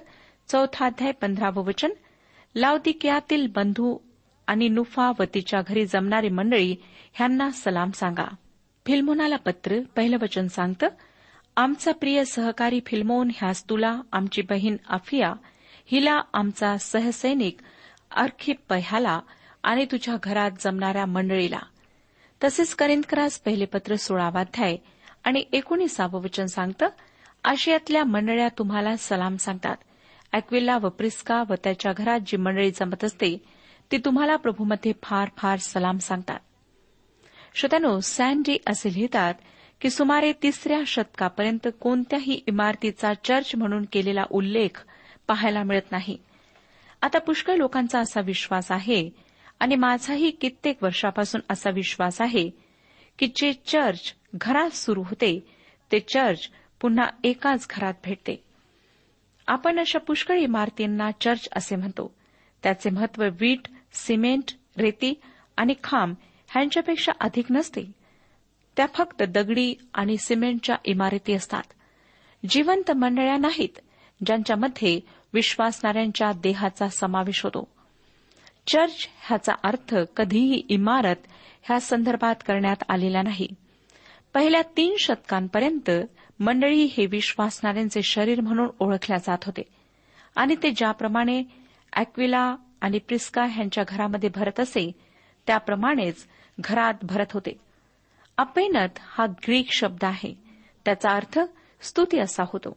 चौथा 0.48 0.87
अध्याय 0.87 1.12
पंधरावं 1.12 1.64
वचन 1.64 1.90
लावदिकियातील 2.57 3.46
बंधू 3.46 3.98
आणि 4.53 4.69
नुफा 4.69 5.12
व 5.19 5.23
तिच्या 5.35 5.61
घरी 5.67 5.87
जमणारी 5.87 6.29
मंडळी 6.29 6.77
ह्यांना 7.12 7.51
सलाम 7.51 7.91
सांगा. 7.91 8.25
फिल्मोनाला 8.87 9.37
पत्र 9.37 9.79
पहिलं 9.97 10.17
वचन 10.23 10.47
सांगतं 10.47 10.88
आमचा 11.57 11.93
प्रिय 11.93 12.25
सहकारी 12.25 12.81
फिल्मोन 12.87 13.31
ह्यास 13.37 13.71
तुला 13.71 14.01
आमची 14.12 14.43
बहीण 14.43 14.77
अफिया 14.88 15.33
हिला 15.87 16.21
आमचा 16.35 16.77
सहसैनिक 16.77 17.57
अर्खिप 18.11 18.57
पह्याला 18.69 19.21
आणि 19.62 19.85
तुझ्या 19.85 20.17
घरात 20.23 20.51
जमणाऱ्या 20.61 21.07
मंडळीला. 21.07 21.61
तसेच 22.45 22.75
करिंदकरास 22.75 23.38
पहिले 23.38 23.65
पत्र 23.65 23.97
सोळावाध्याय 23.97 24.77
आणि 25.25 25.45
एकोणीसावं 25.53 26.23
वचन 26.23 26.47
सांगतं 26.47 26.88
आशियातल्या 27.45 28.05
मंडळ्या 28.05 28.49
तुम्हाला 28.49 28.97
सलाम 28.97 29.37
सांगतात. 29.37 29.77
अॅक्विला 30.33 30.79
व 30.79 30.88
प्रिस्का 30.88 31.43
व 31.49 31.55
त्याच्या 31.65 31.93
घरात 31.93 32.21
जी 32.27 32.37
मंडळी 32.37 32.71
जमत 32.71 33.05
असते 33.05 33.62
ते 33.92 33.98
तुम्हाला 33.98 34.37
प्रभूमध्ये 34.37 34.92
फार 35.02 35.28
फार 35.37 35.59
सलाम 35.59 35.98
सांगतात. 35.98 36.38
श्रोत्यानो 37.55 38.00
सँडी 38.00 38.59
असे 38.66 38.92
लिहितात 38.92 39.35
की 39.81 39.90
सुमारे 39.90 40.33
तिसऱ्या 40.42 40.81
शतकापर्यंत 40.87 41.68
कोणत्याही 41.81 42.42
इमारतीचा 42.46 43.12
चर्च 43.24 43.55
म्हणून 43.55 43.85
केलेला 43.92 44.24
उल्लेख 44.31 44.85
पाहायला 45.28 45.62
मिळत 45.62 45.92
नाही. 45.92 46.16
आता 47.02 47.18
पुष्कळ 47.18 47.55
लोकांचा 47.55 48.00
असा 48.00 48.20
विश्वास 48.20 48.72
आहे 48.72 49.11
आणि 49.61 49.76
माझाही 49.76 50.31
कित्येक 50.31 50.83
वर्षापासून 50.83 51.40
असा 51.50 51.70
विश्वास 51.70 52.20
आहे 52.20 52.50
की 53.18 53.26
जे 53.37 53.52
चर्च 53.52 54.14
घरात 54.35 54.70
सुरू 54.70 55.02
होते 55.02 55.57
ते 55.92 56.00
चर्च 56.00 56.50
पुन्हा 56.81 57.07
एकाच 57.24 57.66
घरात 57.70 57.94
भेटते. 58.05 58.44
आपण 59.46 59.78
अशा 59.78 59.98
पुष्कळ 59.98 60.38
इमारतींना 60.38 61.11
चर्च 61.20 61.48
असे 61.57 61.76
म्हणतो. 61.76 62.14
त्याचे 62.62 62.90
महत्त्व 62.90 63.24
वीट 63.40 63.68
सिमेंट 63.92 64.42
रेती 64.78 65.20
आणि 65.57 65.74
खांब 65.85 66.14
ह्यांच्यापेक्षा 66.48 67.12
अधिक 67.20 67.44
नसते. 67.50 67.83
त्या 68.76 68.87
फक्त 68.94 69.22
दगडी 69.22 69.74
आणि 69.94 70.16
सिमेंटच्या 70.16 70.76
इमारती 70.85 71.33
असतात. 71.33 71.62
जिवंत 72.50 72.90
मंडळ्या 72.90 73.37
नाहीत 73.37 73.78
ज्यांच्यामध्ये 74.26 75.00
विश्वासणाऱ्यांच्या 75.35 76.33
देहाचा 76.33 76.88
समावेश 76.88 77.44
होतो. 77.44 77.68
चर्च 78.66 79.09
ह्याचा 79.28 79.52
अर्थ 79.64 79.94
कधीही 80.16 80.62
इमारत 80.68 81.16
ह्या 81.62 81.81
संदर्भात 81.81 82.35
करण्यात 82.46 82.76
आलेला 82.88 83.22
नाही. 83.22 83.48
पहिल्या 84.35 84.62
तीन 84.76 84.96
शतकांपर्यंत 84.98 85.90
मंडळी 86.40 86.85
हे 86.85 87.07
विश्वासणाऱ्यांचे 87.07 88.02
शरीर 88.02 88.40
म्हणून 88.40 88.68
ओळखल्या 88.78 89.18
जात 89.18 89.38
होते. 89.44 89.62
आणि 90.37 90.57
ते 90.62 90.70
ज्याप्रमाणे 90.70 91.42
अॅक्विला 91.92 92.57
आणि 92.83 92.99
प्रिस्का 92.99 93.45
ह्यांच्या 93.45 93.85
घरामध्ये 93.88 94.31
भरत 94.35 94.61
असे 94.61 94.92
त्याप्रमाणेच 95.47 96.27
घरात 96.61 96.95
भरत 97.03 97.33
होते. 97.33 97.61
अपेनत 98.37 98.99
हा 99.01 99.27
ग्रीक 99.27 99.73
शब्द 99.73 100.05
आहे. 100.05 100.35
त्याचा 100.85 101.11
अर्थ 101.11 101.38
स्तुती 101.83 102.18
असा 102.18 102.42
होतो. 102.53 102.77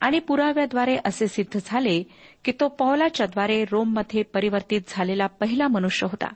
आणि 0.00 0.18
पुराव्याद्वारे 0.18 0.98
असे 1.04 1.28
सिद्ध 1.28 1.60
झाले 1.66 2.02
की 2.44 2.52
तो 2.52 2.68
पौलाच्याद्वारे 2.68 3.64
रोममध्ये 3.64 4.22
परिवर्तित 4.22 4.80
झालेला 4.88 5.26
पहिला 5.26 5.68
मनुष्य 5.68 6.06
होता. 6.06 6.28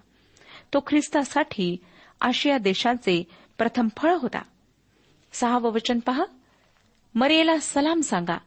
तो 0.74 0.80
ख्रिस्तासाठी 0.86 1.76
आशिया 2.20 2.58
देशाचे 2.58 3.24
प्रथम 3.58 3.88
फळ 3.96 4.14
होता. 4.14 4.42
सहावं 5.32 5.72
वचन 5.72 5.98
पहा. 5.98 6.24
मरियेला 7.14 7.56
सलाम 7.58 8.00
सांगा. 8.00 8.38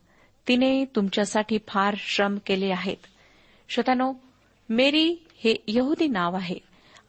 तिने 0.47 0.85
तुमच्यासाठी 0.85 1.57
फार 1.67 1.95
श्रम 1.97 2.37
केले 2.45 2.71
आहेत. 2.71 2.97
श्रोतानो 3.69 4.13
मेरी 4.73 5.15
हे 5.43 5.55
यहुदी 5.67 6.07
नाव 6.07 6.35
आहे 6.35 6.57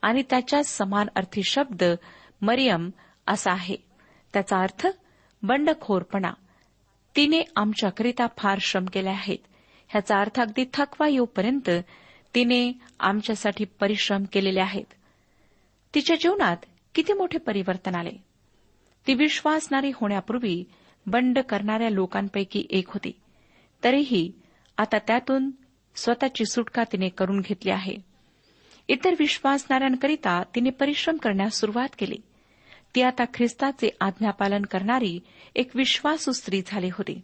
आणि 0.03 0.23
त्याच्या 0.31 0.65
समान 0.65 1.07
अर्थी 1.17 1.43
शब्द 1.45 1.85
मरियम 2.43 2.91
असा 3.27 3.53
आहे. 3.53 3.77
त्याचा 4.33 4.59
अर्थ 4.59 4.87
बंडखोरपणा. 5.43 6.31
तिने 7.17 7.43
आमच्याकरिता 7.57 8.27
फार 8.39 8.59
श्रम 8.61 8.85
केले 8.85 9.09
आहेत. 9.09 9.39
ह्याचा 9.89 10.21
अर्थ 10.21 10.41
अगदी 10.41 10.65
थकवा 10.73 11.09
येऊपर्यंत 11.09 11.71
तिने 12.35 12.73
आमच्यासाठी 13.01 13.65
परिश्रम 13.65 14.25
केलेले 14.33 14.61
आहेत. 14.61 14.95
तिच्या 15.95 16.17
जीवनात 16.17 16.57
किती 16.95 17.13
मोठे 17.13 17.39
परिवर्तन 17.39 17.95
आले? 17.95 18.13
ती 19.07 19.15
विश्वासणारी 19.15 19.91
होण्यापूर्वी 19.95 20.65
बंड 21.07 21.39
करणाऱ्या 21.39 21.91
लोकांपैकी 21.91 22.67
एक 22.71 22.89
होती. 22.89 23.21
तरीही 23.85 24.33
आता 24.77 24.99
त्यातून 24.99 25.51
स्वतःची 25.97 26.45
सुटका 26.45 26.85
तिने 26.85 27.09
करून 27.09 27.41
घेतली 27.41 27.71
आहे. 27.71 27.97
इतर 28.89 29.15
विश्वासणाऱ्यांकरिता 29.19 30.43
तिने 30.55 30.71
परिश्रम 30.71 31.17
करण्यास 31.17 31.55
सुरुवात 31.55 31.89
केली. 31.99 32.17
ती 32.95 33.03
आता 33.03 33.25
ख्रिस्ताचे 33.35 33.91
आज्ञापालन 34.01 34.63
करणारी 34.63 35.21
एक 35.55 35.77
विश्वासू 35.77 36.33
स्त्री 36.33 36.63
झाली 36.67 36.89
होती. 36.89 37.21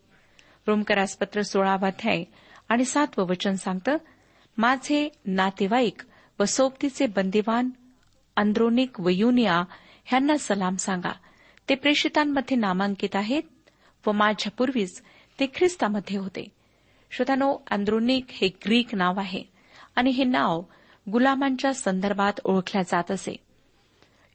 रोमकरासपत्र 0.66 1.42
सोळावाध्याय 1.42 2.24
आणि 2.68 2.84
सातवं 2.84 3.26
वचन 3.26 3.54
सांगतं 3.54 3.96
माझे 4.58 5.08
नातेवाईक 5.26 6.02
व 6.40 6.44
सोबतीचे 6.44 7.06
बंदिवान 7.06 7.70
अंद्रोनिक 8.36 9.00
व 9.00 9.08
युनिया 9.08 9.62
ह्यांना 10.04 10.36
सलाम 10.36 10.76
सांगा. 10.76 11.12
ते 11.68 11.74
प्रेषितांमध्ये 11.74 12.56
नामांकित 12.56 13.16
आहेत 13.16 13.42
व 14.06 14.12
माझ्यापूर्वीच 14.12 15.02
ते 15.40 15.46
ख्रिस्तामध्ये 15.54 16.16
होते. 16.18 16.59
श्रोत्यानो 17.10 17.56
अँद्रोनिक 17.70 18.24
हे 18.28 18.48
ग्रीक 18.48 18.94
नाव 18.94 19.20
आहे 19.20 19.42
आणि 19.96 20.10
हे 20.10 20.24
नाव 20.24 20.62
गुलामांच्या 21.10 21.74
संदर्भात 21.74 22.32
ओळखल्या 22.44 22.82
जात 22.82 23.10
असे. 23.10 23.36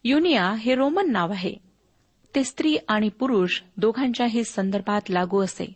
युनिया 0.03 0.51
हे 0.51 0.75
रोमन 0.75 1.11
नाव 1.11 1.31
आहे. 1.31 1.55
ते 2.35 2.43
स्त्री 2.43 2.77
आणि 2.87 3.09
पुरुष 3.09 3.61
दोघांच्याही 3.77 4.43
संदर्भात 4.43 5.01
लागू 5.09 5.43
असे. 5.43 5.73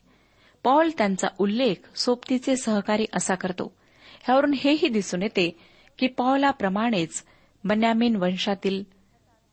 पॉल 0.64 0.90
त्यांचा 0.98 1.28
उल्लेख 1.40 1.98
सोबतीचे 1.98 2.58
सहकारी 2.58 3.06
असा 3.14 3.36
करतो. 3.36 3.72
ह्यावरून 4.24 4.54
हेही 4.54 4.88
दिसून 4.88 5.22
येते 5.22 5.58
की 5.98 6.08
पॉलाप्रमाणेच 6.08 7.24
बन्यामीन 7.64 8.16
वंशातील 8.16 8.84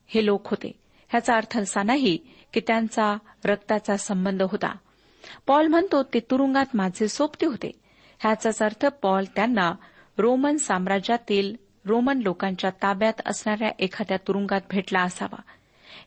हे 0.07 0.25
लोक 0.25 0.47
होते. 0.47 0.71
ह्याचा 1.09 1.35
अर्थ 1.35 1.57
असा 1.57 1.83
नाही 1.83 2.17
की 2.53 2.59
त्यांचा 2.59 3.17
रक्ताचा 3.45 3.97
संबंध 3.97 4.41
होता. 4.41 4.75
पॉल 5.47 5.67
म्हणतो 5.67 6.03
ते 6.03 6.19
तुरुंगात 6.19 6.65
माझे 6.73 7.07
सोबते 7.07 7.45
होते. 7.45 7.71
ह्याचाच 8.19 8.61
अर्थ 8.61 8.85
पॉल 8.85 9.25
त्यांना 9.35 9.73
रोमन 10.17 10.57
साम्राज्यातील 10.57 11.55
रोमन 11.85 12.19
लोकांच्या 12.19 12.69
ताब्यात 12.69 13.13
असणाऱ्या 13.25 13.71
एखाद्या 13.79 14.17
तुरुंगात 14.17 14.61
भेटला 14.69 15.01
असावा. 15.01 15.41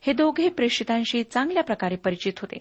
हे 0.01 0.13
दोघे 0.13 0.49
प्रेषितांशी 0.49 1.23
चांगल्या 1.23 1.63
प्रकारे 1.63 1.95
परिचित 1.95 2.33
होते 2.37 2.57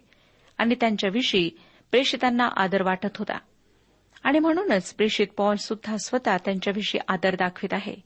आणि 0.59 0.75
त्यांच्याविषयी 0.75 1.51
प्रेषितांना 1.90 2.49
आदर 2.57 2.83
वाटत 2.83 3.16
होता. 3.16 3.38
आणि 4.23 4.38
म्हणूनच 4.38 4.94
प्रेषित 4.94 5.27
पॉल 5.37 5.57
सुद्धा 5.57 5.96
स्वतः 5.96 6.37
त्यांच्याविषयी 6.44 7.01
आदर 7.09 7.35
दाखवित 7.35 7.75
आहे. 7.75 7.96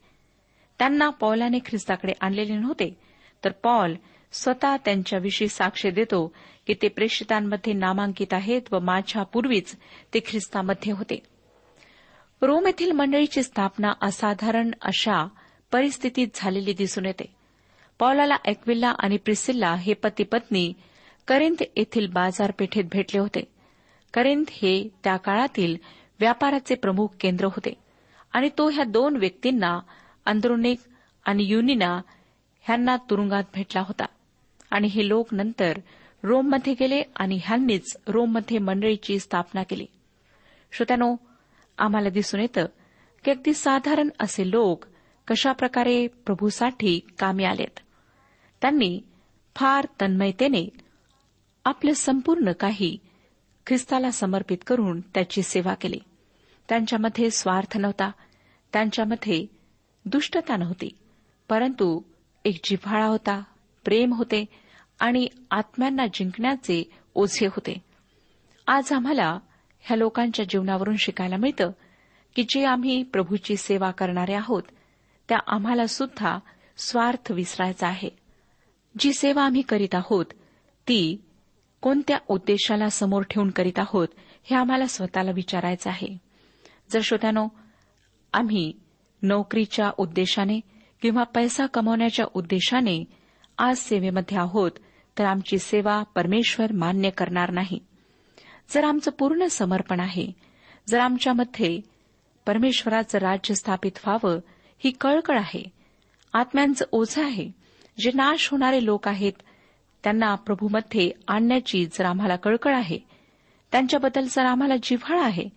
त्यांना 0.79 1.11
पॉलाने 1.11 1.59
ख्रिस्ताकडे 1.59 2.13
आणलेले 2.21 2.57
नव्हते 2.57 2.99
तर 3.45 3.53
पॉल 3.53 3.95
स्वतः 4.35 4.77
त्यांच्याविषयी 4.77 5.49
साक्ष 5.49 5.87
देतो 5.87 6.33
की 6.67 6.75
ते 6.83 6.89
प्रेषितांमध्ये 6.89 7.73
नामांकित 7.73 8.35
आहेत 8.35 8.63
व 8.73 8.79
माझ्या 8.79 9.23
पूर्वीच 9.23 9.77
ते 10.15 10.21
ख्रिस्तामध्ये 10.27 10.93
होते. 10.93 11.23
रोम 12.43 12.67
येथील 12.67 12.93
मंडळीची 12.93 13.43
स्थापना 13.43 13.93
असाधारण 14.03 14.71
अशा 14.83 15.27
परिस्थितीत 15.73 16.29
झालेली 16.35 16.73
दिसून 16.73 17.07
येते. 17.07 17.37
पॉलाला 17.99 18.37
एक्विल्ला 18.45 18.93
आणि 18.99 19.17
प्रिसिल्ला 19.17 19.75
हे 19.75 19.95
पती 19.95 20.25
पत्नी 20.25 20.73
करिंथ 21.29 21.63
येथील 21.77 22.07
बाजारपेठेत 22.07 22.85
भेटले 22.93 23.21
होते. 23.21 23.45
करिंथ 24.15 24.45
हे 24.51 24.89
त्या 25.05 25.17
काळातील 25.17 25.77
व्यापाराचे 26.21 26.75
प्रमुख 26.75 27.09
केंद्र 27.21 27.45
होते 27.45 27.75
आणि 28.33 28.49
तो 28.59 28.69
ह्या 28.69 28.85
दोन 28.85 29.17
व्यक्तींना 29.17 29.81
अंद्रोनिक 30.27 30.79
आणि 31.25 31.45
युनिना 31.45 32.01
ह्यांना 32.61 32.97
तुरुंगात 32.97 33.45
भेटला 33.55 33.81
होता. 33.81 34.07
आणि 34.75 34.89
हे 34.89 35.09
लोक 35.09 35.35
नंतर 35.35 35.79
रोममध्ये 36.23 36.75
गेले 36.81 37.03
आणि 37.17 37.41
ह्यांनीच 37.45 37.97
रोममध्ये 38.07 38.59
मंडळीची 38.59 39.19
स्थापना 39.19 39.63
केली. 39.63 39.87
श्रोत्यानो 40.73 41.17
आम्हाला 41.79 42.09
दिसून 42.09 42.41
येतं 42.41 42.67
की 43.25 43.31
अगदी 43.31 43.55
साधारण 43.55 44.09
असे 44.21 44.51
लोक 44.51 44.85
कशाप्रकारे 45.29 46.07
प्रभूसाठी 46.07 47.01
कामी 47.19 47.45
आलेत. 47.45 47.81
त्यांनी 48.61 49.01
फार 49.57 49.87
तन्मयतेने 50.01 50.69
आपलं 51.65 51.93
संपूर्ण 51.93 52.53
काही 52.53 52.99
ख्रिस्ताला 53.67 54.11
समर्पित 54.11 54.59
करून 54.67 55.01
त्याची 55.01 55.43
सेवा 55.43 55.75
केली. 55.75 55.99
त्यांच्यामध्ये 56.69 57.31
स्वार्थ 57.31 57.77
नव्हता 57.77 58.11
त्यांच्यामध्ये 58.73 59.47
दुष्टता 60.05 60.57
नव्हती 60.57 60.89
परंतु 61.49 62.01
एक 62.45 62.61
जिव्हाळा 62.65 63.07
होता 63.07 63.43
प्रेम 63.85 64.13
होते 64.13 64.45
आणि 64.99 65.29
आत्म्यांना 65.51 66.07
जिंकण्याचे 66.07 66.91
ओझे 67.15 67.47
होते. 67.47 67.79
आज 68.67 68.93
आम्हाला 68.93 69.39
ह्या 69.81 69.97
लोकांच्या 69.97 70.45
जीवनावरून 70.49 70.97
शिकायला 70.97 71.37
मिळतं 71.37 71.71
की 72.37 72.43
जे 72.43 72.65
आम्ही 72.65 73.03
प्रभूची 73.03 73.57
सेवा 73.57 73.91
करणारे 73.91 74.35
आहोत 74.35 74.63
त्या 75.29 75.39
आम्हाला 75.47 75.87
सुद्धा 75.87 76.39
स्वार्थ 76.77 77.33
विसरायचा 77.33 77.89
आहे. 77.89 78.09
जी 78.99 79.13
सेवा 79.13 79.43
आम्ही 79.43 79.63
करीत 79.63 79.95
आहोत 79.95 80.27
ती 80.89 81.21
कोणत्या 81.81 82.19
उद्देशाला 82.29 82.89
समोर 82.89 83.23
ठेवून 83.23 83.51
करीत 83.51 83.79
आहोत 83.79 84.09
हे 84.45 84.57
आम्हाला 84.57 84.87
स्वतःला 84.87 85.31
विचारायचं 85.31 85.91
आहे. 85.91 86.19
जर 86.91 87.01
श्रोत्यानो 87.03 87.49
आम्ही 88.33 88.73
नोकरीच्या 89.23 89.91
उद्देशाने 89.99 90.61
किंवा 91.03 91.23
पैसा 91.23 91.67
कमवण्याच्या 91.67 92.27
उद्देशाने 92.35 93.05
आज 93.59 93.79
सेवेमध्ये 93.79 94.39
आहोत 94.39 94.71
तर 95.19 95.25
आमची 95.25 95.59
सेवा 95.59 96.03
परमेश्वर 96.03 96.73
मान्य 96.73 97.11
करणार 97.11 97.51
नाही. 97.51 97.79
जर 98.69 98.85
आमचं 98.85 99.11
पूर्ण 99.11 99.47
समर्पण 99.47 100.01
आहे 100.01 100.33
जर 100.89 100.99
आमच्यामध्ये 100.99 101.81
परमेश्वराचं 102.47 103.19
राज्य 103.19 103.55
स्थापित 103.55 103.91
व्हावं 104.07 104.41
ही 104.79 104.91
कळकळ 104.91 105.39
आहे. 105.39 105.65
आत्म्यांचं 106.33 106.85
ओझं 106.93 107.25
आहे. 107.25 107.51
जे 107.99 108.11
नाश 108.15 108.49
होणारे 108.51 108.85
लोक 108.85 109.09
आहेत 109.09 109.33
त्यांना 110.05 110.35
प्रभूमध्ये 110.35 111.11
आणण्याची 111.29 111.87
जर 111.87 112.05
आम्हाला 112.05 112.37
कळकळ 112.37 112.75
आहे 112.75 112.99
त्यांच्याबद्दल 113.73 114.27
जर 114.31 114.45
आम्हाला 114.45 114.75
जिव्हाळ 114.83 115.21
आहे 115.21 115.49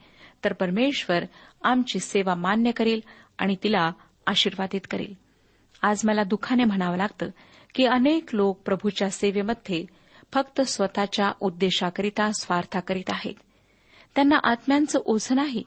तर 0.44 0.54
परमेश्वर 0.54 1.24
आमची 1.64 2.00
सेवा 2.00 2.36
मान्य 2.36 2.72
करेल 2.72 3.00
आणि 3.38 3.56
तिला 3.64 3.92
आशीर्वादित 4.28 4.82
करेल. 4.92 5.14
आज 5.82 6.02
मला 6.04 6.24
दुःखाने 6.24 6.64
म्हणावं 6.64 6.98
लागतं 6.98 7.26
की 7.78 7.86
अनेक 7.86 8.36
लोक 8.36 8.60
प्रभूच्या 8.60 9.10
सेवेमध्ये 9.10 9.86
फक्त 10.34 10.62
स्वतःच्या 10.62 11.32
उद्देशाकरिता 11.40 12.32
स्वार्थाकरीत 12.32 13.10
आहेत. 13.10 13.34
त्यांना 14.16 14.36
आत्म्यांचं 14.44 15.00
ओझं 15.06 15.36
नाही. 15.36 15.64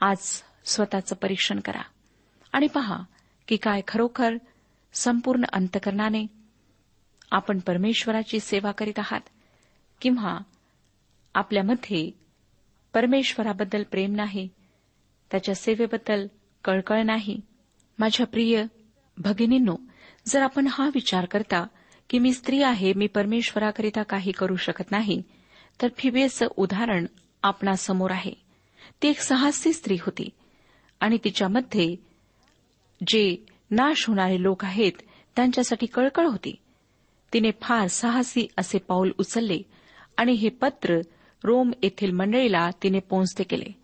आज 0.00 0.42
स्वतःचं 0.64 1.14
परीक्षण 1.14 1.60
करा 1.60 1.82
आणि 2.52 2.66
पहा 2.66 2.98
की 3.48 3.56
काय 3.56 3.80
खरोखर 3.88 4.34
संपूर्ण 4.92 5.42
अंतकरणाने 5.52 6.26
आपण 7.30 7.58
परमेश्वराची 7.58 8.40
सेवा 8.40 8.72
करीत 8.72 8.98
आहात 8.98 9.20
किंवा 10.00 10.38
आपल्यामध्ये 11.34 12.10
परमेश्वराबद्दल 12.94 13.82
प्रेम 13.82 14.14
नाही 14.14 14.48
त्याच्या 15.30 15.54
सेवेबद्दल 15.54 16.26
कळकळ 16.64 17.02
नाही. 17.02 17.40
माझ्या 17.98 18.26
प्रिय 18.26 18.64
भगिनींनो 19.18 19.76
जर 20.28 20.42
आपण 20.42 20.66
हा 20.70 20.86
विचार 20.86 21.24
करता 21.24 21.66
की 22.10 22.18
मी 22.18 22.32
स्त्री 22.32 22.62
आहे 22.62 22.92
मी 22.92 23.06
परमेश्वराकरिता 23.06 24.02
काही 24.02 24.32
करू 24.32 24.56
शकत 24.56 24.90
नाही 24.90 25.22
तर 25.82 25.88
फिबेचं 25.98 26.46
उदाहरण 26.56 27.06
आपणासमोर 27.42 28.10
आहे. 28.10 28.32
ती 29.02 29.08
एक 29.08 29.20
साहसी 29.20 29.72
स्त्री 29.72 29.94
होती 29.94 30.28
आणि 31.00 31.18
तिच्यामध्ये 31.24 31.96
जे 33.06 33.44
नाश 33.70 34.04
होणारे 34.08 34.42
लोक 34.42 34.64
आहेत 34.64 34.92
त्यांच्यासाठी 35.36 35.86
कळकळ 35.86 36.26
होती. 36.26 36.54
तिने 37.32 37.50
फार 37.62 37.86
साहसी 37.86 38.46
असे 38.56 38.78
पाऊल 38.78 39.12
उचलले 39.18 39.58
आणि 40.16 40.32
हे 40.32 40.48
पत्र 40.48 41.00
रोम 41.44 41.70
येथील 41.82 42.10
मंडळीला 42.10 42.70
तिने 42.82 42.98
पोचते 42.98 43.44
केले. 43.44 43.74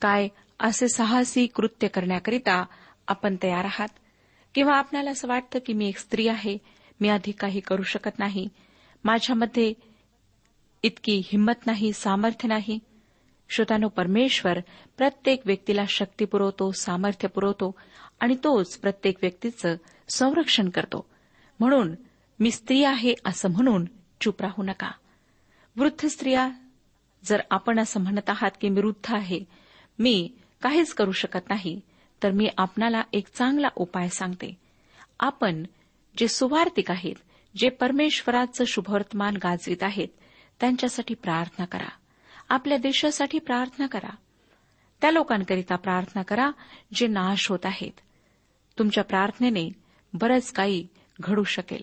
काय 0.00 0.28
असे 0.60 0.88
साहसी 0.88 1.46
कृत्य 1.46 1.88
करण्याकरिता 1.88 2.64
आपण 3.08 3.36
तयार 3.42 3.64
आहात? 3.64 3.88
किंवा 4.54 4.76
आपल्याला 4.76 5.10
असं 5.10 5.28
वाटतं 5.28 5.58
की 5.66 5.72
मी 5.72 5.88
एक 5.88 5.98
स्त्री 5.98 6.28
आहे 6.28 6.58
मी 7.00 7.08
अधिक 7.08 7.40
काही 7.40 7.60
करू 7.60 7.82
शकत 7.82 8.18
नाही 8.18 8.48
माझ्यामध्ये 9.04 9.72
इतकी 10.84 11.22
हिंमत 11.24 11.66
नाही 11.66 11.92
सामर्थ्य 11.92 12.48
नाही. 12.48 12.78
श्रोतानो 13.48 13.88
परमेश्वर 13.88 14.58
प्रत्येक 14.96 15.42
व्यक्तीला 15.46 15.84
शक्ती 15.88 16.24
पुरवतो 16.24 16.72
सामर्थ्य 16.72 17.28
पुरवतो 17.28 17.74
आणि 18.20 18.36
तोच 18.44 18.78
प्रत्येक 18.78 19.16
व्यक्तीचं 19.22 19.76
संरक्षण 20.08 20.68
करतो. 20.68 21.06
म्हणून 21.60 21.94
मी 22.40 22.50
स्त्री 22.50 22.84
आहे 22.84 23.14
असं 23.24 23.50
म्हणून 23.50 23.84
चूप 24.20 24.42
राहू 24.42 24.62
नका. 24.62 24.90
वृद्ध 25.76 26.06
स्त्रिया 26.06 26.50
जर 27.24 27.40
आपण 27.50 27.78
असं 27.78 28.00
म्हणत 28.00 28.30
आहात 28.30 28.50
की 28.60 28.68
मी 28.68 28.80
वृद्ध 28.80 29.14
आहे 29.14 29.40
मी 29.98 30.30
काहीच 30.62 30.94
करू 30.94 31.12
शकत 31.12 31.48
नाही. 31.48 31.80
तर 32.22 32.30
मी 32.30 32.48
आपणाला 32.58 33.02
एक 33.12 33.28
चांगला 33.34 33.68
उपाय 33.76 34.08
सांगते. 34.08 34.60
आपण 35.20 35.62
जे 36.16 36.28
सुवार्थिक 36.28 36.90
आहेत 36.90 37.14
जे 37.56 37.68
परमेश्वराचं 37.68 38.64
शुभवर्तमान 38.64 39.36
गाजवीत 39.36 39.82
आहेत 39.82 40.08
त्यांच्यासाठी 40.60 41.14
प्रार्थना 41.14 41.64
करा. 41.64 41.88
आपल्या 42.48 42.78
देशासाठी 42.78 43.38
प्रार्थना 43.38 43.86
करा. 43.86 44.14
त्या 45.00 45.10
लोकांकरिता 45.10 45.76
प्रार्थना 45.76 46.22
करा 46.22 46.50
जे 46.94 47.06
नाश 47.06 47.50
होत 47.50 47.58
आहेत. 47.64 48.00
तुमच्या 48.78 49.04
प्रार्थनेने 49.04 49.70
बरंच 50.12 50.52
काही 50.52 50.86
घडू 51.20 51.42
शकेल. 51.42 51.82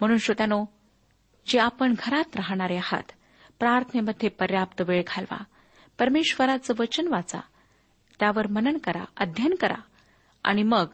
म्हणून 0.00 0.18
श्रोत्यानो 0.18 0.64
जे 1.46 1.58
आपण 1.58 1.94
घरात 1.98 2.36
राहणारे 2.36 2.76
आहात 2.76 3.12
प्रार्थनेमध्ये 3.58 4.28
पर्याप्त 4.28 4.82
वेळ 4.82 5.02
घालवा. 5.06 5.44
परमेश्वराचं 5.98 6.74
वचन 6.78 7.08
वाचा. 7.08 7.40
त्यावर 8.20 8.46
मनन 8.46 8.78
करा 8.78 9.04
अध्ययन 9.16 9.54
करा. 9.54 9.74
आणि 10.44 10.62
मग 10.62 10.86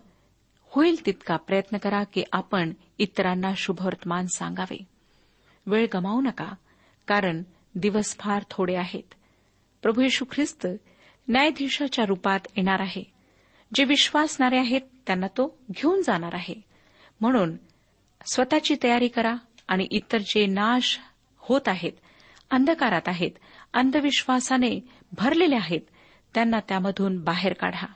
होईल 0.62 1.06
तितका 1.06 1.36
प्रयत्न 1.36 1.76
करा 1.76 2.02
की 2.04 2.24
आपण 2.32 2.72
इतरांना 2.98 3.52
शुभवर्तमान 3.56 4.26
सांगावे. 4.26 4.84
वेळ 5.66 5.86
गमावू 5.94 6.20
नका 6.20 6.52
कारण 7.06 7.42
दिवस 7.74 8.16
फार 8.18 8.42
थोडे 8.50 8.74
आहेत. 8.74 9.14
प्रभू 9.82 10.00
येशू 10.00 10.24
ख्रिस्त 10.32 10.66
न्यायाधीशाच्या 11.28 12.04
रूपात 12.06 12.40
येणार 12.56 12.80
आहे. 12.80 13.04
जे 13.74 13.84
विश्वासणारे 13.84 14.58
आहेत 14.58 14.80
त्यांना 15.06 15.26
तो 15.26 15.58
घेऊन 15.70 16.02
जाणार 16.02 16.34
आहे. 16.34 16.54
म्हणून 17.20 17.56
स्वतःची 18.32 18.76
तयारी 18.82 19.08
करा 19.08 19.34
आणि 19.68 19.86
इतर 19.90 20.18
जे 20.18 20.46
नाश 20.46 20.98
होत 21.36 21.60
आहेत 21.66 21.92
अंधकारात 22.50 23.02
आहेत 23.06 23.30
अंधविश्वासाने 23.72 24.88
भरलेले 25.12 25.56
आहेत 25.56 25.80
त्यांना 26.34 26.60
त्यामधून 26.60 27.24
बाहेर 27.24 27.52
काढा. 27.52 27.86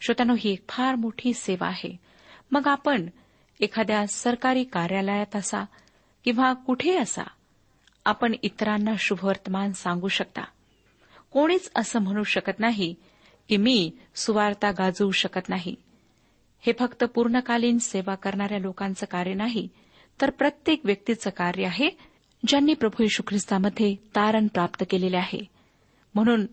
श्रोत्यानो 0.00 0.34
ही 0.38 0.52
एक 0.52 0.68
फार 0.68 0.94
मोठी 0.94 1.34
सेवा 1.34 1.66
आहे. 1.66 1.96
मग 2.50 2.66
आपण 2.66 3.08
एखाद्या 3.60 4.06
सरकारी 4.06 4.64
कार्यालयात 4.64 5.36
असा 5.36 5.64
किंवा 6.24 6.52
कुठे 6.52 6.98
असा 6.98 7.22
आपण 8.04 8.34
इतरांना 8.42 8.92
शुभवर्तमान 8.98 9.72
सांगू 9.72 10.08
शकता? 10.08 10.42
कोणीच 11.30 11.70
असं 11.76 12.02
म्हणू 12.02 12.22
शकत 12.22 12.60
नाही 12.60 12.94
की 13.48 13.56
मी 13.56 13.90
सुवार्ता 14.14 14.70
गाजवू 14.70 15.10
शकत 15.10 15.48
नाही. 15.48 15.74
हे 16.60 16.72
फक्त 16.78 17.04
पूर्णकालीन 17.04 17.78
सेवा 17.78 18.14
करणाऱ्या 18.14 18.58
लोकांचं 18.58 19.06
कार्य 19.06 19.34
नाही 19.34 19.68
तर 20.20 20.30
प्रत्येक 20.30 20.80
व्यक्तीचं 20.84 21.30
कार्य 21.30 21.64
आहे 21.64 21.90
ज्यांनी 22.46 22.74
प्रभू 22.74 23.02
यशू 23.02 23.22
ख्रिस्तामध्ये 23.26 23.94
तारण 23.94 24.46
प्राप्त 24.46 24.84
केलेले 24.90 25.16
आहे. 25.16 25.44
म्हणून 26.14 26.46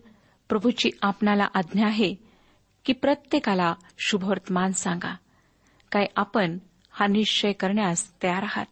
प्रभूची 0.48 0.90
आपणाला 1.02 1.48
आज्ञा 1.54 1.86
आहे 1.86 2.14
की 2.84 2.92
प्रत्येकाला 2.92 3.74
शुभवर्तमान 3.98 4.72
सांगा. 4.72 5.16
काय 5.92 6.06
आपण 6.16 6.58
हा 6.90 7.06
निश्चय 7.06 7.52
करण्यास 7.52 8.22
तयार 8.22 8.42
आहात? 8.42 8.66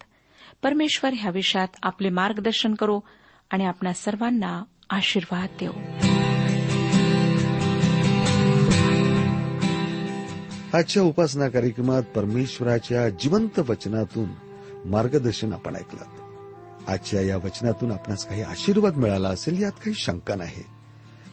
परमेश्वर 0.63 1.11
ह्या 1.15 1.31
विषयात 1.31 1.69
आपले 1.83 2.09
मार्गदर्शन 2.09 2.75
करो 2.75 3.01
आणि 3.51 3.65
आपणा 3.65 3.93
सर्वांना 3.93 4.63
आशीर्वाद 4.91 5.49
देऊ 5.61 5.73
आजच्या 10.75 11.03
उपासना 11.03 11.49
कार्यक्रमात 11.49 12.03
परमेश्वराच्या 12.03 13.09
जिवंत 13.09 13.59
वचनातून 13.59 14.29
मार्गदर्शन 14.85 15.53
आपण 15.53 15.77
ऐकलं. 15.77 16.05
आजच्या 16.89 17.21
या 17.21 17.37
वचनातून 17.37 17.93
आपणास 17.93 18.29
काही 18.29 18.43
आशीर्वाद 18.43 18.97
मिळाला 18.97 19.29
असेल 19.29 19.63
यात 19.63 19.73
काही 19.73 19.95
शंका 19.95 20.35
नाही. 20.35 20.76